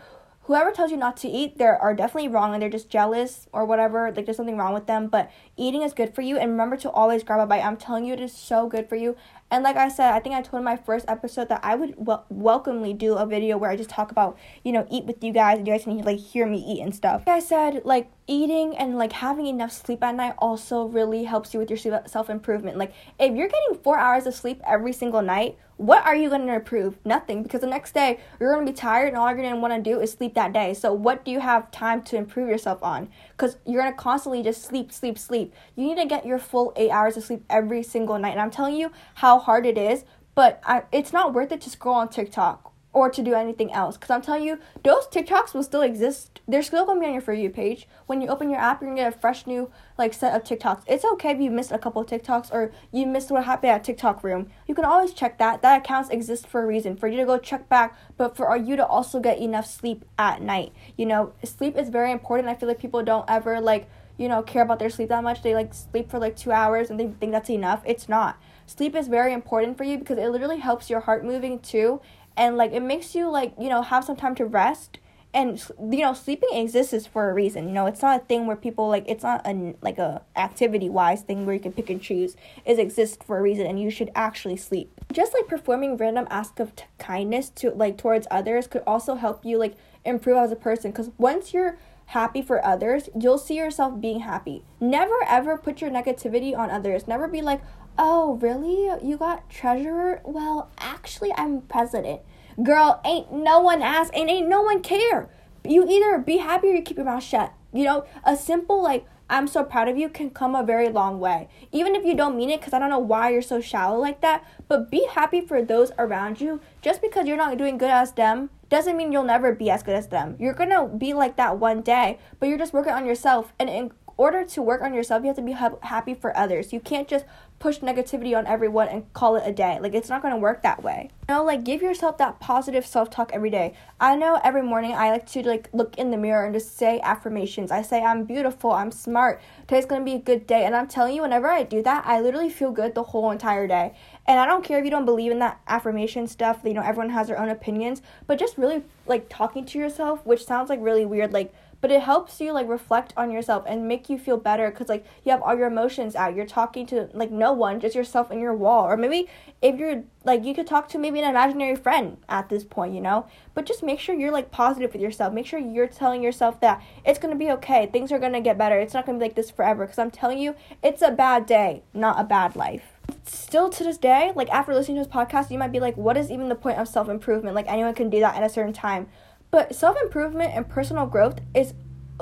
whoever 0.49 0.73
tells 0.73 0.91
you 0.91 0.97
not 0.97 1.15
to 1.19 1.29
eat, 1.29 1.59
they 1.59 1.67
are 1.67 1.95
definitely 1.95 2.27
wrong 2.27 2.55
and 2.55 2.63
they're 2.63 2.71
just 2.71 2.89
jealous 2.89 3.47
or 3.53 3.67
whatever. 3.67 4.11
Like 4.11 4.25
there's 4.25 4.39
something 4.39 4.57
wrong 4.57 4.73
with 4.73 4.87
them. 4.87 5.07
But 5.07 5.31
eating 5.59 5.83
is 5.83 5.93
good 5.93 6.15
for 6.15 6.23
you, 6.23 6.39
and 6.39 6.51
remember 6.51 6.77
to 6.79 6.91
always 6.91 7.23
grab 7.23 7.39
a 7.39 7.47
bite. 7.47 7.63
I'm 7.63 7.77
telling 7.77 8.07
you, 8.07 8.15
it 8.15 8.21
is 8.21 8.33
so 8.33 8.67
good 8.67 8.89
for 8.89 8.97
you. 8.97 9.15
And 9.51 9.65
like 9.65 9.77
I 9.77 9.89
said, 9.89 10.13
I 10.13 10.21
think 10.21 10.35
I 10.35 10.43
told 10.43 10.61
in 10.61 10.65
my 10.65 10.77
first 10.77 11.07
episode 11.09 11.49
that 11.49 11.61
I 11.63 11.75
would 11.75 11.95
wel- 11.97 12.27
welcomely 12.29 12.93
do 12.93 13.15
a 13.15 13.25
video 13.27 13.57
where 13.57 13.71
I 13.71 13.77
just 13.77 13.89
talk 13.89 14.11
about, 14.11 14.37
you 14.63 14.73
know, 14.73 14.87
eat 14.91 15.05
with 15.05 15.25
you 15.25 15.33
guys 15.33 15.59
and 15.59 15.67
you 15.67 15.73
guys 15.73 15.85
can 15.85 15.99
like 15.99 16.19
hear 16.19 16.47
me 16.47 16.59
eat 16.59 16.83
and 16.83 16.95
stuff. 16.95 17.25
Like 17.27 17.37
I 17.37 17.41
said, 17.41 17.83
like 17.85 18.11
eating 18.27 18.77
and 18.77 18.99
like 18.99 19.13
having 19.13 19.47
enough 19.47 19.73
sleep 19.73 20.03
at 20.05 20.15
night 20.15 20.35
also 20.39 20.85
really 20.85 21.25
helps 21.25 21.55
you 21.55 21.61
with 21.61 21.71
your 21.71 22.03
self 22.07 22.29
improvement. 22.29 22.77
Like 22.77 22.93
if 23.19 23.35
you're 23.35 23.49
getting 23.49 23.83
4 23.83 23.99
hours 23.99 24.27
of 24.27 24.35
sleep 24.35 24.61
every 24.67 24.93
single 24.93 25.23
night, 25.23 25.57
what 25.79 26.05
are 26.05 26.15
you 26.15 26.29
going 26.29 26.47
to 26.47 26.55
improve? 26.55 26.99
Nothing 27.05 27.45
because 27.45 27.61
the 27.61 27.69
next 27.69 27.95
day 27.95 28.19
you're 28.39 28.53
going 28.53 28.67
to 28.67 28.73
be 28.73 28.77
tired 28.77 29.09
and 29.09 29.17
all 29.17 29.29
you're 29.29 29.37
going 29.37 29.51
to 29.51 29.57
want 29.57 29.73
to 29.73 29.91
do 29.91 30.01
is 30.01 30.13
sleep 30.13 30.35
that 30.35 30.53
day. 30.53 30.75
So 30.75 30.93
what 30.93 31.25
do 31.25 31.31
you 31.31 31.41
have 31.41 31.71
time 31.71 32.03
to 32.03 32.17
improve 32.17 32.49
yourself 32.49 32.83
on? 32.83 33.09
Cuz 33.39 33.57
you're 33.65 33.83
to 33.83 33.93
constantly 33.93 34.43
just 34.43 34.63
sleep, 34.63 34.93
sleep, 34.93 35.19
sleep. 35.19 35.55
You 35.75 35.87
need 35.87 35.97
to 35.97 36.07
get 36.07 36.27
your 36.27 36.39
full 36.39 36.75
8 36.77 36.91
hours 36.91 37.17
of 37.17 37.25
sleep 37.25 37.45
every 37.49 37.83
single 37.83 38.19
night. 38.19 38.33
And 38.33 38.41
I'm 38.41 38.51
telling 38.51 38.77
you 38.77 38.93
how 39.15 39.39
hard 39.39 39.65
it 39.65 39.79
is, 39.79 40.05
but 40.35 40.61
I, 40.67 40.83
it's 40.93 41.13
not 41.13 41.33
worth 41.33 41.53
it 41.53 41.63
to 41.63 41.71
scroll 41.71 41.95
on 41.95 42.09
TikTok 42.11 42.68
or 42.93 43.11
to 43.11 43.23
do 43.23 43.35
anything 43.35 43.73
else. 43.73 43.97
Because 43.97 44.11
I'm 44.11 44.23
telling 44.23 44.45
you, 44.45 44.59
those 44.83 45.07
TikToks 45.07 45.55
will 45.55 45.63
still 45.63 45.83
exist. 45.83 46.41
They're 46.49 46.63
still 46.63 46.87
going 46.87 46.99
to 46.99 47.01
be 47.01 47.07
on 47.07 47.13
your 47.13 47.23
For 47.23 47.35
You 47.35 47.51
page. 47.51 47.87
When 48.07 48.21
you 48.21 48.29
open 48.29 48.51
your 48.51 48.61
app, 48.61 48.81
you're 48.81 48.89
going 48.89 48.97
to 48.97 49.03
get 49.03 49.15
a 49.15 49.19
fresh 49.19 49.47
new 49.47 49.71
like 49.99 50.15
set 50.15 50.35
of 50.35 50.43
TikToks. 50.43 50.85
It's 50.87 51.05
okay 51.05 51.33
if 51.33 51.41
you 51.41 51.51
missed 51.51 51.73
a 51.73 51.79
couple 51.79 52.03
of 52.03 52.09
TikToks 52.09 52.53
or 52.53 52.73
you 52.91 53.07
missed 53.07 53.31
what 53.31 53.45
happened 53.45 53.73
at 53.73 53.85
TikTok 53.85 54.25
room. 54.25 54.49
You 54.67 54.75
can 54.75 54.85
always 54.85 55.13
check 55.13 55.39
that. 55.39 55.63
That 55.63 55.83
accounts 55.83 56.11
exist 56.11 56.47
for 56.47 56.63
a 56.63 56.67
reason, 56.67 56.97
for 56.97 57.09
you 57.09 57.19
to 57.19 57.27
go 57.27 57.39
check 57.39 57.69
back, 57.69 57.97
but 58.17 58.37
for 58.37 58.57
you 58.57 58.77
to 58.77 58.87
also 58.87 59.21
get 59.21 59.39
enough 59.39 59.67
sleep 59.67 60.05
at 60.19 60.41
night. 60.41 60.73
You 60.97 61.07
know, 61.07 61.35
sleep 61.45 61.77
is 61.77 61.91
very 61.91 62.11
important. 62.11 62.49
I 62.49 62.55
feel 62.55 62.69
like 62.69 62.81
people 62.81 63.03
don't 63.03 63.29
ever 63.29 63.61
like, 63.61 63.89
you 64.17 64.29
know, 64.29 64.43
care 64.43 64.63
about 64.63 64.79
their 64.79 64.91
sleep 64.91 65.11
that 65.11 65.23
much. 65.23 65.43
They 65.43 65.55
like 65.55 65.75
sleep 65.75 66.11
for 66.11 66.19
like 66.19 66.37
two 66.37 66.53
hours 66.53 66.91
and 66.91 66.99
they 66.99 67.09
think 67.09 67.33
that's 67.33 67.51
enough. 67.51 67.83
It's 67.85 68.09
not 68.09 68.41
sleep 68.69 68.95
is 68.95 69.09
very 69.09 69.33
important 69.33 69.79
for 69.79 69.85
you 69.85 69.99
because 69.99 70.19
it 70.19 70.29
literally 70.29 70.59
helps 70.59 70.91
your 70.91 71.01
heart 71.01 71.25
moving 71.25 71.59
too 71.59 72.01
and 72.39 72.57
like 72.57 72.73
it 72.73 72.83
makes 72.83 73.15
you 73.15 73.29
like 73.29 73.53
you 73.61 73.69
know 73.69 73.83
have 73.83 74.05
some 74.05 74.17
time 74.17 74.35
to 74.37 74.47
rest. 74.47 74.99
And 75.35 75.63
you 75.79 76.01
know 76.01 76.15
sleeping 76.15 76.49
exists 76.55 77.07
for 77.07 77.29
a 77.29 77.35
reason 77.35 77.69
you 77.69 77.75
know? 77.75 77.85
It's 77.85 78.01
not 78.01 78.23
a 78.23 78.25
thing 78.25 78.47
where 78.47 78.57
people 78.57 78.89
like 78.89 79.05
it's 79.07 79.23
not 79.23 79.47
a 79.47 79.75
like 79.83 79.99
a 79.99 80.23
activity 80.37 80.89
wise 80.89 81.21
thing 81.21 81.45
where 81.45 81.55
you 81.55 81.61
can 81.61 81.73
pick 81.73 81.91
and 81.91 82.01
choose. 82.01 82.35
It 82.65 82.79
exists 82.79 83.19
for 83.23 83.37
a 83.37 83.43
reason 83.43 83.67
and 83.67 83.79
you 83.79 83.91
should 83.91 84.11
actually 84.15 84.57
sleep. 84.57 84.91
Just 85.13 85.35
like 85.35 85.47
performing 85.47 85.99
random 85.99 86.27
acts 86.31 86.59
of 86.59 86.75
t- 86.75 86.85
kindness 86.99 87.51
to 87.57 87.71
like 87.73 87.99
towards 87.99 88.27
others 88.31 88.67
could 88.67 88.83
also 88.87 89.17
help 89.17 89.45
you 89.45 89.59
like 89.59 89.75
improve 90.03 90.39
as 90.39 90.51
a 90.51 90.57
person. 90.57 90.93
Because 90.93 91.11
once 91.19 91.53
you're 91.53 91.77
happy 92.07 92.41
for 92.41 92.65
others 92.65 93.11
you'll 93.15 93.37
see 93.37 93.57
yourself 93.57 94.01
being 94.01 94.21
happy. 94.21 94.65
Never 94.81 95.17
ever 95.27 95.59
put 95.59 95.83
your 95.83 95.91
negativity 95.91 96.57
on 96.57 96.71
others. 96.71 97.07
Never 97.07 97.29
be 97.29 97.43
like 97.43 97.61
Oh, 98.01 98.39
really? 98.41 98.89
You 99.05 99.17
got 99.17 99.51
treasurer? 99.51 100.21
Well, 100.25 100.71
actually, 100.79 101.33
I'm 101.37 101.63
president. 101.63 102.21
Girl, 102.63 103.01
ain't 103.05 103.33
no 103.33 103.59
one 103.59 103.83
asked 103.83 104.15
and 104.15 104.31
ain't 104.31 104.49
no 104.49 104.63
one 104.63 104.83
care. 104.83 105.29
You 105.65 105.85
either 105.89 106.19
be 106.19 106.37
happy 106.37 106.69
or 106.69 106.75
you 106.75 106.83
keep 106.83 106.97
your 106.97 107.07
mouth 107.07 107.25
shut. 107.25 107.53
You 107.73 107.85
know, 107.85 108.07
a 108.25 108.37
simple, 108.37 108.81
like, 108.81 109.05
I'm 109.29 109.49
so 109.49 109.65
proud 109.65 109.89
of 109.89 109.99
you 109.99 110.09
can 110.09 110.31
come 110.31 110.55
a 110.55 110.63
very 110.63 110.89
long 110.89 111.19
way. 111.19 111.49
Even 111.73 111.95
if 111.95 112.05
you 112.05 112.15
don't 112.15 112.37
mean 112.37 112.51
it, 112.51 112.61
because 112.61 112.73
I 112.73 112.79
don't 112.79 112.89
know 112.89 112.99
why 112.99 113.31
you're 113.31 113.43
so 113.43 113.61
shallow 113.61 113.99
like 113.99 114.21
that, 114.21 114.45
but 114.69 114.91
be 114.91 115.07
happy 115.11 115.41
for 115.41 115.61
those 115.61 115.91
around 115.99 116.41
you. 116.41 116.61
Just 116.81 117.03
because 117.03 117.27
you're 117.27 117.37
not 117.37 117.59
doing 117.59 117.79
good 117.79 117.91
as 117.91 118.13
them 118.13 118.49
doesn't 118.71 118.97
mean 118.97 119.13
you'll 119.13 119.25
never 119.25 119.53
be 119.53 119.71
as 119.71 119.83
good 119.83 119.97
as 119.97 120.09
them. 120.09 120.37
You're 120.39 120.55
gonna 120.55 120.87
be 120.87 121.13
like 121.13 121.37
that 121.37 121.59
one 121.59 121.83
day, 121.83 122.19
but 122.39 122.49
you're 122.49 122.59
just 122.59 122.73
working 122.73 122.93
on 122.93 123.05
yourself. 123.07 123.53
And 123.59 123.69
in 123.69 123.91
order 124.19 124.45
to 124.45 124.61
work 124.61 124.83
on 124.83 124.93
yourself, 124.93 125.23
you 125.23 125.29
have 125.29 125.37
to 125.37 125.43
be 125.43 125.53
ha- 125.53 125.79
happy 125.83 126.13
for 126.13 126.37
others. 126.37 126.73
You 126.73 126.81
can't 126.81 127.09
just 127.09 127.25
push 127.59 127.79
negativity 127.79 128.37
on 128.37 128.47
everyone 128.47 128.89
and 128.89 129.13
call 129.15 129.37
it 129.37 129.43
a 129.45 129.53
day. 129.53 129.79
Like 129.81 129.95
it's 129.95 130.09
not 130.09 130.23
going 130.23 130.35
to 130.35 130.39
work 130.39 130.63
that 130.63 130.83
way. 130.83 131.11
You 131.29 131.35
know, 131.35 131.45
like 131.45 131.65
give 131.65 131.83
yourself 131.83 132.19
that 132.19 132.39
positive 132.41 132.87
self-talk 132.87 133.33
every 133.33 133.51
day. 133.51 133.75
I 134.01 134.17
know 134.17 134.41
every 134.45 134.63
morning 134.63 134.93
I 134.93 135.11
like 135.11 135.27
to 135.31 135.47
like 135.47 135.69
look 135.73 135.97
in 135.99 136.11
the 136.11 136.17
mirror 136.17 136.45
and 136.45 136.55
just 136.55 136.77
say 136.77 137.01
affirmations. 137.03 137.71
I 137.71 137.83
say 137.83 138.03
I'm 138.03 138.25
beautiful, 138.25 138.73
I'm 138.73 138.91
smart. 138.91 139.41
Today's 139.67 139.87
going 139.87 140.01
to 140.01 140.05
be 140.05 140.15
a 140.15 140.21
good 140.21 140.47
day. 140.47 140.65
And 140.65 140.75
I'm 140.75 140.89
telling 140.89 141.15
you 141.15 141.23
whenever 141.23 141.49
I 141.49 141.63
do 141.63 141.83
that, 141.83 142.05
I 142.07 142.21
literally 142.21 142.51
feel 142.51 142.71
good 142.71 142.95
the 142.95 143.05
whole 143.05 143.31
entire 143.31 143.67
day. 143.67 143.95
And 144.27 144.39
I 144.39 144.47
don't 144.47 144.65
care 144.65 144.79
if 144.79 144.85
you 144.85 144.91
don't 144.91 145.05
believe 145.05 145.33
in 145.33 145.39
that 145.39 145.61
affirmation 145.67 146.27
stuff, 146.27 146.61
you 146.65 146.75
know, 146.75 146.83
everyone 146.83 147.11
has 147.11 147.29
their 147.29 147.39
own 147.39 147.49
opinions, 147.49 148.03
but 148.27 148.39
just 148.39 148.59
really 148.59 148.83
like 149.07 149.29
talking 149.29 149.65
to 149.67 149.79
yourself, 149.79 150.25
which 150.27 150.45
sounds 150.45 150.69
like 150.69 150.81
really 150.83 151.07
weird 151.07 151.33
like 151.33 151.53
but 151.81 151.91
it 151.91 152.03
helps 152.03 152.41
you 152.41 152.53
like 152.53 152.69
reflect 152.69 153.13
on 153.17 153.31
yourself 153.31 153.65
and 153.67 153.87
make 153.87 154.11
you 154.11 154.19
feel 154.19 154.37
better 154.37 154.71
because 154.71 154.89
like 154.89 155.05
you 155.25 155.31
have 155.31 155.43
all 155.43 155.57
your 155.57 155.69
emotions 155.69 156.17
out. 156.17 156.35
You're 156.35 156.47
talking 156.47 156.87
to 156.87 157.09
like 157.13 157.31
no 157.31 157.53
one 157.53 157.81
just 157.81 157.95
yourself 157.95 158.31
and 158.31 158.41
your 158.41 158.55
wall. 158.55 158.85
Or 158.85 158.97
maybe 158.97 159.29
if 159.63 159.79
you're 159.79 160.03
like 160.25 160.45
you 160.45 160.55
could 160.55 160.67
talk 160.67 160.89
to 160.89 160.99
maybe 160.99 161.21
an 161.21 161.31
imaginary 161.31 161.77
friend 161.77 162.17
at 162.29 162.49
this 162.49 162.65
point 162.65 162.95
you 162.95 163.01
know? 163.01 163.27
But 163.55 163.67
just 163.67 163.83
make 163.83 164.01
sure 164.01 164.15
you're 164.15 164.33
like 164.33 164.51
positive 164.51 164.93
with 164.93 165.03
yourself. 165.03 165.33
Make 165.33 165.47
sure 165.47 165.61
you're 165.61 165.87
telling 165.87 166.23
yourself 166.23 166.61
that 166.61 166.83
it's 167.05 167.19
to 167.19 167.35
be 167.35 167.51
okay. 167.53 167.87
Things 167.87 168.11
are 168.11 168.19
to 168.19 168.41
get 168.41 168.59
better. 168.59 168.79
It's 168.79 168.95
not 168.95 169.07
to 169.07 169.13
be 169.13 169.19
like 169.19 169.35
this 169.35 169.51
forever 169.51 169.85
because 169.85 169.99
i'm 169.99 170.11
telling 170.11 170.39
you 170.39 170.55
it's 170.83 171.03
a 171.03 171.11
bad 171.11 171.47
day 171.47 171.83
not 171.95 172.19
a 172.19 172.25
bad 172.25 172.57
life. 172.57 172.93
Still 173.25 173.71
to 173.71 173.85
this 173.85 173.99
day 173.99 174.33
like 174.35 174.51
after 174.51 174.75
listening 174.75 174.97
to 174.97 175.05
this 175.05 175.13
podcast 175.13 175.51
you 175.51 175.59
might 175.59 175.73
be 175.73 175.81
like 175.81 175.97
what 175.97 176.17
is 176.17 176.31
even 176.31 176.49
the 176.49 176.57
point 176.57 176.79
of 176.79 176.89
self-improvement? 176.89 177.55
Like 177.55 177.69
anyone 177.69 177.95
can 177.95 178.11
do 178.11 178.19
that 178.21 178.35
at 178.35 178.43
a 178.43 178.49
certain 178.49 178.73
time 178.73 179.07
but 179.51 179.75
self 179.75 179.97
improvement 180.03 180.53
and 180.55 180.69
personal 180.69 181.07
growth 181.07 181.41
is 181.55 181.75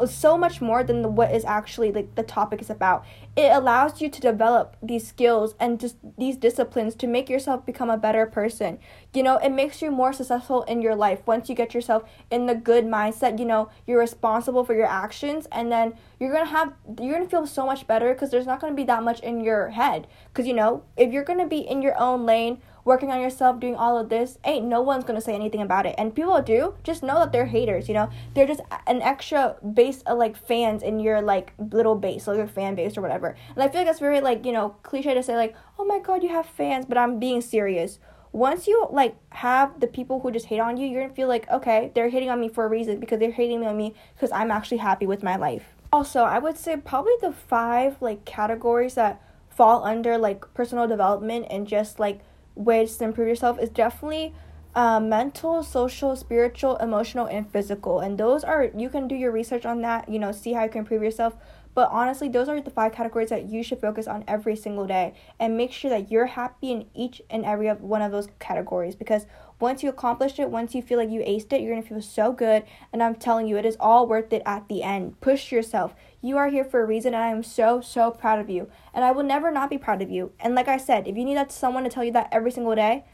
so 0.04 0.36
much 0.36 0.60
more 0.60 0.84
than 0.84 1.00
the, 1.00 1.08
what 1.08 1.34
is 1.34 1.44
actually 1.44 1.90
like 1.90 2.14
the 2.14 2.22
topic 2.22 2.60
is 2.60 2.68
about. 2.68 3.04
It 3.34 3.50
allows 3.50 4.00
you 4.00 4.10
to 4.10 4.20
develop 4.20 4.76
these 4.82 5.06
skills 5.06 5.54
and 5.58 5.80
just 5.80 5.96
these 6.18 6.36
disciplines 6.36 6.94
to 6.96 7.06
make 7.06 7.30
yourself 7.30 7.64
become 7.64 7.88
a 7.88 7.96
better 7.96 8.26
person. 8.26 8.78
You 9.14 9.22
know, 9.22 9.38
it 9.38 9.50
makes 9.50 9.80
you 9.80 9.90
more 9.90 10.12
successful 10.12 10.64
in 10.64 10.82
your 10.82 10.94
life 10.94 11.20
once 11.26 11.48
you 11.48 11.54
get 11.54 11.72
yourself 11.72 12.02
in 12.30 12.46
the 12.46 12.54
good 12.54 12.84
mindset. 12.84 13.38
You 13.38 13.46
know, 13.46 13.70
you're 13.86 14.00
responsible 14.00 14.64
for 14.64 14.74
your 14.74 14.86
actions, 14.86 15.46
and 15.50 15.72
then 15.72 15.94
you're 16.20 16.32
gonna 16.32 16.46
have 16.46 16.74
you're 17.00 17.14
gonna 17.14 17.28
feel 17.28 17.46
so 17.46 17.64
much 17.64 17.86
better 17.86 18.12
because 18.12 18.30
there's 18.30 18.46
not 18.46 18.60
gonna 18.60 18.74
be 18.74 18.84
that 18.84 19.02
much 19.02 19.20
in 19.20 19.42
your 19.42 19.70
head. 19.70 20.06
Because 20.28 20.46
you 20.46 20.54
know, 20.54 20.82
if 20.96 21.12
you're 21.12 21.24
gonna 21.24 21.48
be 21.48 21.60
in 21.60 21.80
your 21.80 21.98
own 21.98 22.26
lane 22.26 22.60
working 22.86 23.10
on 23.10 23.20
yourself, 23.20 23.58
doing 23.58 23.74
all 23.74 23.98
of 23.98 24.08
this, 24.08 24.38
ain't 24.44 24.64
no 24.64 24.80
one's 24.80 25.04
gonna 25.04 25.20
say 25.20 25.34
anything 25.34 25.60
about 25.60 25.84
it. 25.84 25.94
And 25.98 26.14
people 26.14 26.40
do, 26.40 26.74
just 26.84 27.02
know 27.02 27.18
that 27.18 27.32
they're 27.32 27.46
haters, 27.46 27.88
you 27.88 27.94
know? 27.94 28.08
They're 28.32 28.46
just 28.46 28.60
an 28.86 29.02
extra 29.02 29.56
base 29.74 30.02
of 30.02 30.16
like 30.16 30.36
fans 30.36 30.82
in 30.82 31.00
your 31.00 31.20
like 31.20 31.52
little 31.58 31.96
base, 31.96 32.28
like 32.28 32.36
your 32.38 32.46
fan 32.46 32.76
base 32.76 32.96
or 32.96 33.02
whatever. 33.02 33.36
And 33.54 33.62
I 33.62 33.68
feel 33.68 33.80
like 33.80 33.88
that's 33.88 33.98
very 33.98 34.20
like, 34.20 34.46
you 34.46 34.52
know, 34.52 34.76
cliche 34.84 35.12
to 35.14 35.22
say 35.22 35.36
like, 35.36 35.56
oh 35.78 35.84
my 35.84 35.98
god, 35.98 36.22
you 36.22 36.28
have 36.28 36.46
fans, 36.46 36.86
but 36.86 36.96
I'm 36.96 37.18
being 37.18 37.40
serious. 37.40 37.98
Once 38.30 38.68
you 38.68 38.86
like 38.92 39.16
have 39.30 39.80
the 39.80 39.86
people 39.88 40.20
who 40.20 40.30
just 40.30 40.46
hate 40.46 40.60
on 40.60 40.76
you, 40.76 40.86
you're 40.86 41.02
gonna 41.02 41.14
feel 41.14 41.28
like, 41.28 41.50
okay, 41.50 41.90
they're 41.94 42.08
hating 42.08 42.30
on 42.30 42.40
me 42.40 42.48
for 42.48 42.64
a 42.64 42.68
reason 42.68 43.00
because 43.00 43.18
they're 43.18 43.32
hating 43.32 43.66
on 43.66 43.76
me 43.76 43.94
because 44.14 44.30
I'm 44.30 44.52
actually 44.52 44.78
happy 44.78 45.06
with 45.06 45.24
my 45.24 45.34
life. 45.34 45.74
Also, 45.92 46.20
I 46.20 46.38
would 46.38 46.56
say 46.56 46.76
probably 46.76 47.14
the 47.20 47.32
five 47.32 48.00
like 48.00 48.24
categories 48.24 48.94
that 48.94 49.20
fall 49.48 49.84
under 49.84 50.18
like 50.18 50.52
personal 50.54 50.86
development 50.86 51.46
and 51.50 51.66
just 51.66 51.98
like 51.98 52.20
ways 52.56 52.96
to 52.96 53.04
improve 53.04 53.28
yourself 53.28 53.60
is 53.60 53.68
definitely 53.68 54.34
um, 54.74 55.08
mental, 55.08 55.62
social, 55.62 56.16
spiritual, 56.16 56.76
emotional, 56.76 57.26
and 57.26 57.50
physical. 57.50 58.00
And 58.00 58.18
those 58.18 58.44
are, 58.44 58.70
you 58.76 58.90
can 58.90 59.08
do 59.08 59.14
your 59.14 59.30
research 59.30 59.64
on 59.64 59.80
that, 59.82 60.08
you 60.08 60.18
know, 60.18 60.32
see 60.32 60.52
how 60.52 60.64
you 60.64 60.70
can 60.70 60.80
improve 60.80 61.02
yourself. 61.02 61.34
But 61.76 61.90
honestly, 61.90 62.28
those 62.30 62.48
are 62.48 62.58
the 62.58 62.70
five 62.70 62.92
categories 62.92 63.28
that 63.28 63.50
you 63.50 63.62
should 63.62 63.80
focus 63.82 64.06
on 64.06 64.24
every 64.26 64.56
single 64.56 64.86
day 64.86 65.14
and 65.38 65.58
make 65.58 65.72
sure 65.72 65.90
that 65.90 66.10
you're 66.10 66.26
happy 66.26 66.72
in 66.72 66.86
each 66.94 67.20
and 67.28 67.44
every 67.44 67.68
one 67.68 68.00
of 68.00 68.12
those 68.12 68.28
categories 68.38 68.94
because 68.94 69.26
once 69.60 69.82
you 69.82 69.90
accomplish 69.90 70.38
it, 70.38 70.50
once 70.50 70.74
you 70.74 70.82
feel 70.82 70.98
like 70.98 71.10
you 71.10 71.20
aced 71.20 71.52
it, 71.52 71.60
you're 71.60 71.74
to 71.74 71.86
feel 71.86 72.00
so 72.00 72.32
good. 72.32 72.64
And 72.92 73.02
I'm 73.02 73.14
telling 73.14 73.46
you, 73.46 73.56
it 73.56 73.66
is 73.66 73.76
all 73.78 74.06
worth 74.06 74.32
it 74.32 74.42
at 74.46 74.68
the 74.68 74.82
end. 74.82 75.20
Push 75.20 75.52
yourself. 75.52 75.94
You 76.26 76.38
are 76.38 76.48
here 76.48 76.64
for 76.64 76.82
a 76.82 76.84
reason, 76.84 77.14
and 77.14 77.22
I 77.22 77.28
am 77.28 77.44
so, 77.44 77.80
so 77.80 78.10
proud 78.10 78.40
of 78.40 78.50
you. 78.50 78.68
And 78.92 79.04
I 79.04 79.12
will 79.12 79.22
never 79.22 79.52
not 79.52 79.70
be 79.70 79.78
proud 79.78 80.02
of 80.02 80.10
you. 80.10 80.32
And 80.40 80.56
like 80.56 80.66
I 80.66 80.76
said, 80.76 81.06
if 81.06 81.16
you 81.16 81.24
need 81.24 81.36
that 81.36 81.52
someone 81.52 81.84
to 81.84 81.88
tell 81.88 82.02
you 82.02 82.10
that 82.14 82.28
every 82.32 82.50
single 82.50 82.74
day, 82.74 83.04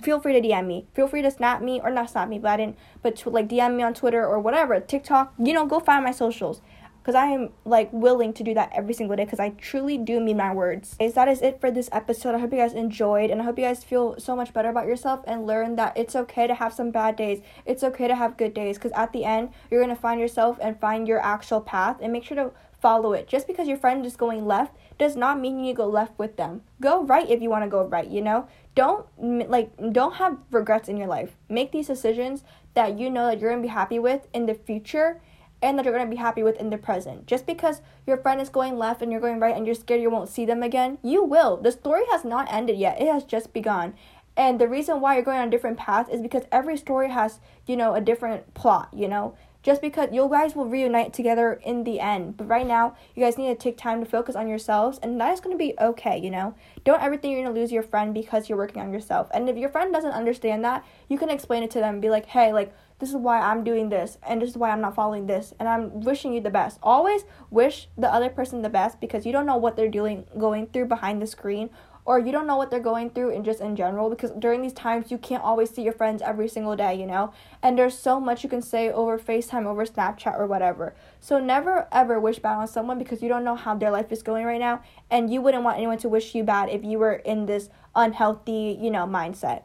feel 0.00 0.20
free 0.20 0.32
to 0.32 0.40
DM 0.40 0.66
me. 0.66 0.86
Feel 0.94 1.06
free 1.06 1.20
to 1.20 1.30
snap 1.30 1.60
me 1.60 1.82
or 1.84 1.90
not 1.90 2.08
snap 2.08 2.30
me, 2.30 2.38
but 2.38 2.52
I 2.52 2.56
didn't. 2.56 2.78
But 3.02 3.16
to, 3.16 3.28
like 3.28 3.48
DM 3.48 3.76
me 3.76 3.82
on 3.82 3.92
Twitter 3.92 4.26
or 4.26 4.40
whatever, 4.40 4.80
TikTok. 4.80 5.34
You 5.38 5.52
know, 5.52 5.66
go 5.66 5.80
find 5.80 6.02
my 6.02 6.12
socials 6.12 6.62
because 7.06 7.14
I 7.14 7.26
am 7.26 7.50
like 7.64 7.88
willing 7.92 8.32
to 8.32 8.42
do 8.42 8.52
that 8.54 8.72
every 8.74 8.92
single 8.92 9.14
day 9.14 9.24
because 9.24 9.38
I 9.38 9.50
truly 9.50 9.96
do 9.96 10.18
mean 10.18 10.38
my 10.38 10.52
words. 10.52 10.96
Is 10.98 11.14
that 11.14 11.28
is 11.28 11.40
it 11.40 11.60
for 11.60 11.70
this 11.70 11.88
episode. 11.92 12.34
I 12.34 12.38
hope 12.38 12.50
you 12.50 12.58
guys 12.58 12.72
enjoyed 12.72 13.30
and 13.30 13.40
I 13.40 13.44
hope 13.44 13.56
you 13.60 13.64
guys 13.64 13.84
feel 13.84 14.18
so 14.18 14.34
much 14.34 14.52
better 14.52 14.70
about 14.70 14.88
yourself 14.88 15.20
and 15.24 15.46
learn 15.46 15.76
that 15.76 15.96
it's 15.96 16.16
okay 16.16 16.48
to 16.48 16.54
have 16.56 16.72
some 16.72 16.90
bad 16.90 17.14
days. 17.14 17.42
It's 17.64 17.84
okay 17.84 18.08
to 18.08 18.16
have 18.16 18.36
good 18.36 18.54
days 18.54 18.76
because 18.76 18.90
at 18.96 19.12
the 19.12 19.24
end 19.24 19.50
you're 19.70 19.80
gonna 19.80 19.94
find 19.94 20.18
yourself 20.20 20.58
and 20.60 20.80
find 20.80 21.06
your 21.06 21.24
actual 21.24 21.60
path 21.60 21.98
and 22.00 22.12
make 22.12 22.24
sure 22.24 22.36
to 22.38 22.50
follow 22.80 23.12
it. 23.12 23.28
Just 23.28 23.46
because 23.46 23.68
your 23.68 23.78
friend 23.78 24.04
is 24.04 24.16
going 24.16 24.44
left 24.44 24.74
does 24.98 25.14
not 25.14 25.38
mean 25.38 25.60
you 25.60 25.74
to 25.74 25.76
go 25.76 25.86
left 25.86 26.18
with 26.18 26.36
them. 26.36 26.62
Go 26.80 27.04
right 27.04 27.30
if 27.30 27.40
you 27.40 27.50
want 27.50 27.62
to 27.62 27.70
go 27.70 27.84
right, 27.86 28.08
you 28.08 28.20
know? 28.20 28.48
Don't 28.74 29.06
like 29.48 29.70
don't 29.92 30.14
have 30.16 30.38
regrets 30.50 30.88
in 30.88 30.96
your 30.96 31.06
life. 31.06 31.36
Make 31.48 31.70
these 31.70 31.86
decisions 31.86 32.42
that 32.74 32.98
you 32.98 33.10
know 33.10 33.26
that 33.26 33.38
you're 33.38 33.50
going 33.50 33.62
to 33.62 33.68
be 33.68 33.72
happy 33.72 34.00
with 34.00 34.26
in 34.34 34.46
the 34.46 34.54
future 34.54 35.20
and 35.62 35.78
that 35.78 35.84
you're 35.84 35.94
going 35.94 36.06
to 36.06 36.10
be 36.10 36.20
happy 36.20 36.42
with 36.42 36.58
in 36.60 36.70
the 36.70 36.78
present. 36.78 37.26
Just 37.26 37.46
because 37.46 37.80
your 38.06 38.16
friend 38.16 38.40
is 38.40 38.48
going 38.48 38.76
left 38.76 39.02
and 39.02 39.10
you're 39.10 39.20
going 39.20 39.40
right 39.40 39.56
and 39.56 39.66
you're 39.66 39.74
scared 39.74 40.02
you 40.02 40.10
won't 40.10 40.28
see 40.28 40.44
them 40.44 40.62
again, 40.62 40.98
you 41.02 41.24
will. 41.24 41.56
The 41.56 41.72
story 41.72 42.02
has 42.10 42.24
not 42.24 42.52
ended 42.52 42.76
yet, 42.76 43.00
it 43.00 43.08
has 43.08 43.24
just 43.24 43.52
begun. 43.52 43.94
And 44.36 44.60
the 44.60 44.68
reason 44.68 45.00
why 45.00 45.14
you're 45.14 45.24
going 45.24 45.38
on 45.38 45.48
different 45.48 45.78
path 45.78 46.10
is 46.10 46.20
because 46.20 46.44
every 46.52 46.76
story 46.76 47.10
has, 47.10 47.40
you 47.66 47.76
know, 47.76 47.94
a 47.94 48.00
different 48.00 48.52
plot, 48.54 48.90
you 48.92 49.08
know? 49.08 49.34
Just 49.62 49.80
because 49.80 50.10
you 50.12 50.28
guys 50.30 50.54
will 50.54 50.66
reunite 50.66 51.12
together 51.12 51.54
in 51.64 51.82
the 51.82 51.98
end. 51.98 52.36
But 52.36 52.46
right 52.46 52.66
now, 52.66 52.96
you 53.16 53.24
guys 53.24 53.36
need 53.36 53.48
to 53.48 53.56
take 53.56 53.76
time 53.76 53.98
to 53.98 54.08
focus 54.08 54.36
on 54.36 54.46
yourselves, 54.46 55.00
and 55.02 55.20
that 55.20 55.32
is 55.32 55.40
going 55.40 55.54
to 55.54 55.58
be 55.58 55.74
okay, 55.80 56.18
you 56.18 56.30
know? 56.30 56.54
Don't 56.84 57.02
ever 57.02 57.16
think 57.16 57.32
you're 57.32 57.42
going 57.42 57.52
to 57.52 57.60
lose 57.60 57.72
your 57.72 57.82
friend 57.82 58.14
because 58.14 58.48
you're 58.48 58.58
working 58.58 58.80
on 58.80 58.92
yourself. 58.92 59.28
And 59.34 59.48
if 59.48 59.56
your 59.56 59.70
friend 59.70 59.92
doesn't 59.92 60.12
understand 60.12 60.64
that, 60.64 60.84
you 61.08 61.18
can 61.18 61.30
explain 61.30 61.64
it 61.64 61.70
to 61.72 61.80
them 61.80 61.94
and 61.94 62.02
be 62.02 62.10
like, 62.10 62.26
hey, 62.26 62.52
like, 62.52 62.72
this 62.98 63.10
is 63.10 63.16
why 63.16 63.40
I'm 63.40 63.62
doing 63.64 63.88
this 63.88 64.18
and 64.26 64.40
this 64.40 64.50
is 64.50 64.56
why 64.56 64.70
I'm 64.70 64.80
not 64.80 64.94
following 64.94 65.26
this 65.26 65.52
and 65.58 65.68
I'm 65.68 66.00
wishing 66.00 66.32
you 66.32 66.40
the 66.40 66.50
best. 66.50 66.78
Always 66.82 67.24
wish 67.50 67.88
the 67.96 68.12
other 68.12 68.30
person 68.30 68.62
the 68.62 68.68
best 68.68 69.00
because 69.00 69.26
you 69.26 69.32
don't 69.32 69.46
know 69.46 69.56
what 69.56 69.76
they're 69.76 69.88
doing 69.88 70.26
going 70.38 70.68
through 70.68 70.86
behind 70.86 71.20
the 71.20 71.26
screen 71.26 71.70
or 72.06 72.20
you 72.20 72.30
don't 72.30 72.46
know 72.46 72.56
what 72.56 72.70
they're 72.70 72.80
going 72.80 73.10
through 73.10 73.34
and 73.34 73.44
just 73.44 73.60
in 73.60 73.74
general 73.74 74.08
because 74.08 74.30
during 74.38 74.62
these 74.62 74.72
times 74.72 75.10
you 75.10 75.18
can't 75.18 75.42
always 75.42 75.68
see 75.70 75.82
your 75.82 75.92
friends 75.92 76.22
every 76.22 76.48
single 76.48 76.76
day, 76.76 76.94
you 76.94 77.04
know? 77.04 77.32
And 77.62 77.76
there's 77.76 77.98
so 77.98 78.20
much 78.20 78.44
you 78.44 78.48
can 78.48 78.62
say 78.62 78.90
over 78.90 79.18
FaceTime, 79.18 79.66
over 79.66 79.84
Snapchat 79.84 80.38
or 80.38 80.46
whatever. 80.46 80.94
So 81.20 81.38
never 81.40 81.88
ever 81.90 82.18
wish 82.20 82.38
bad 82.38 82.56
on 82.56 82.68
someone 82.68 82.98
because 82.98 83.22
you 83.22 83.28
don't 83.28 83.44
know 83.44 83.56
how 83.56 83.74
their 83.74 83.90
life 83.90 84.12
is 84.12 84.22
going 84.22 84.46
right 84.46 84.60
now 84.60 84.82
and 85.10 85.32
you 85.32 85.42
wouldn't 85.42 85.64
want 85.64 85.78
anyone 85.78 85.98
to 85.98 86.08
wish 86.08 86.34
you 86.34 86.44
bad 86.44 86.70
if 86.70 86.84
you 86.84 86.98
were 86.98 87.14
in 87.14 87.46
this 87.46 87.68
unhealthy, 87.94 88.78
you 88.80 88.90
know, 88.90 89.04
mindset 89.04 89.64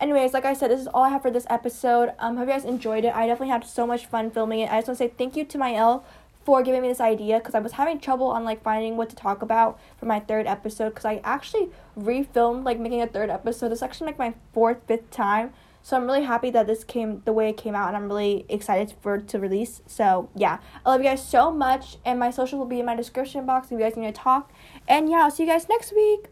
anyways, 0.00 0.32
like 0.32 0.44
I 0.44 0.54
said, 0.54 0.70
this 0.70 0.80
is 0.80 0.88
all 0.88 1.04
I 1.04 1.10
have 1.10 1.22
for 1.22 1.30
this 1.30 1.46
episode. 1.50 2.12
Um, 2.18 2.36
hope 2.36 2.48
you 2.48 2.54
guys 2.54 2.64
enjoyed 2.64 3.04
it. 3.04 3.14
I 3.14 3.26
definitely 3.26 3.52
had 3.52 3.64
so 3.64 3.86
much 3.86 4.06
fun 4.06 4.30
filming 4.30 4.60
it. 4.60 4.70
I 4.70 4.78
just 4.78 4.88
want 4.88 4.98
to 4.98 5.04
say 5.04 5.12
thank 5.16 5.36
you 5.36 5.44
to 5.44 5.58
my 5.58 5.74
L 5.74 6.04
for 6.44 6.62
giving 6.62 6.82
me 6.82 6.88
this 6.88 7.00
idea 7.00 7.38
because 7.38 7.54
I 7.54 7.60
was 7.60 7.72
having 7.72 8.00
trouble 8.00 8.28
on 8.28 8.44
like 8.44 8.62
finding 8.62 8.96
what 8.96 9.10
to 9.10 9.16
talk 9.16 9.42
about 9.42 9.78
for 9.98 10.06
my 10.06 10.20
third 10.20 10.46
episode 10.46 10.90
because 10.90 11.04
I 11.04 11.20
actually 11.22 11.68
refilmed 11.98 12.64
like 12.64 12.78
making 12.78 13.02
a 13.02 13.06
third 13.06 13.30
episode. 13.30 13.72
It's 13.72 13.82
actually 13.82 14.06
like 14.06 14.18
my 14.18 14.34
fourth, 14.52 14.78
fifth 14.86 15.10
time. 15.10 15.52
So 15.82 15.96
I'm 15.96 16.04
really 16.04 16.24
happy 16.24 16.50
that 16.50 16.66
this 16.66 16.84
came 16.84 17.22
the 17.24 17.32
way 17.32 17.48
it 17.48 17.56
came 17.56 17.74
out 17.74 17.88
and 17.88 17.96
I'm 17.96 18.08
really 18.08 18.44
excited 18.48 18.94
for 19.00 19.18
to 19.18 19.38
release. 19.38 19.80
So 19.86 20.28
yeah. 20.34 20.58
I 20.84 20.90
love 20.90 21.00
you 21.00 21.08
guys 21.08 21.26
so 21.26 21.50
much 21.50 21.96
and 22.04 22.18
my 22.18 22.30
social 22.30 22.58
will 22.58 22.66
be 22.66 22.80
in 22.80 22.86
my 22.86 22.96
description 22.96 23.46
box 23.46 23.66
if 23.66 23.72
you 23.72 23.78
guys 23.78 23.96
need 23.96 24.14
to 24.14 24.20
talk. 24.20 24.52
And 24.88 25.08
yeah, 25.08 25.24
I'll 25.24 25.30
see 25.30 25.44
you 25.44 25.48
guys 25.48 25.68
next 25.68 25.94
week. 25.94 26.28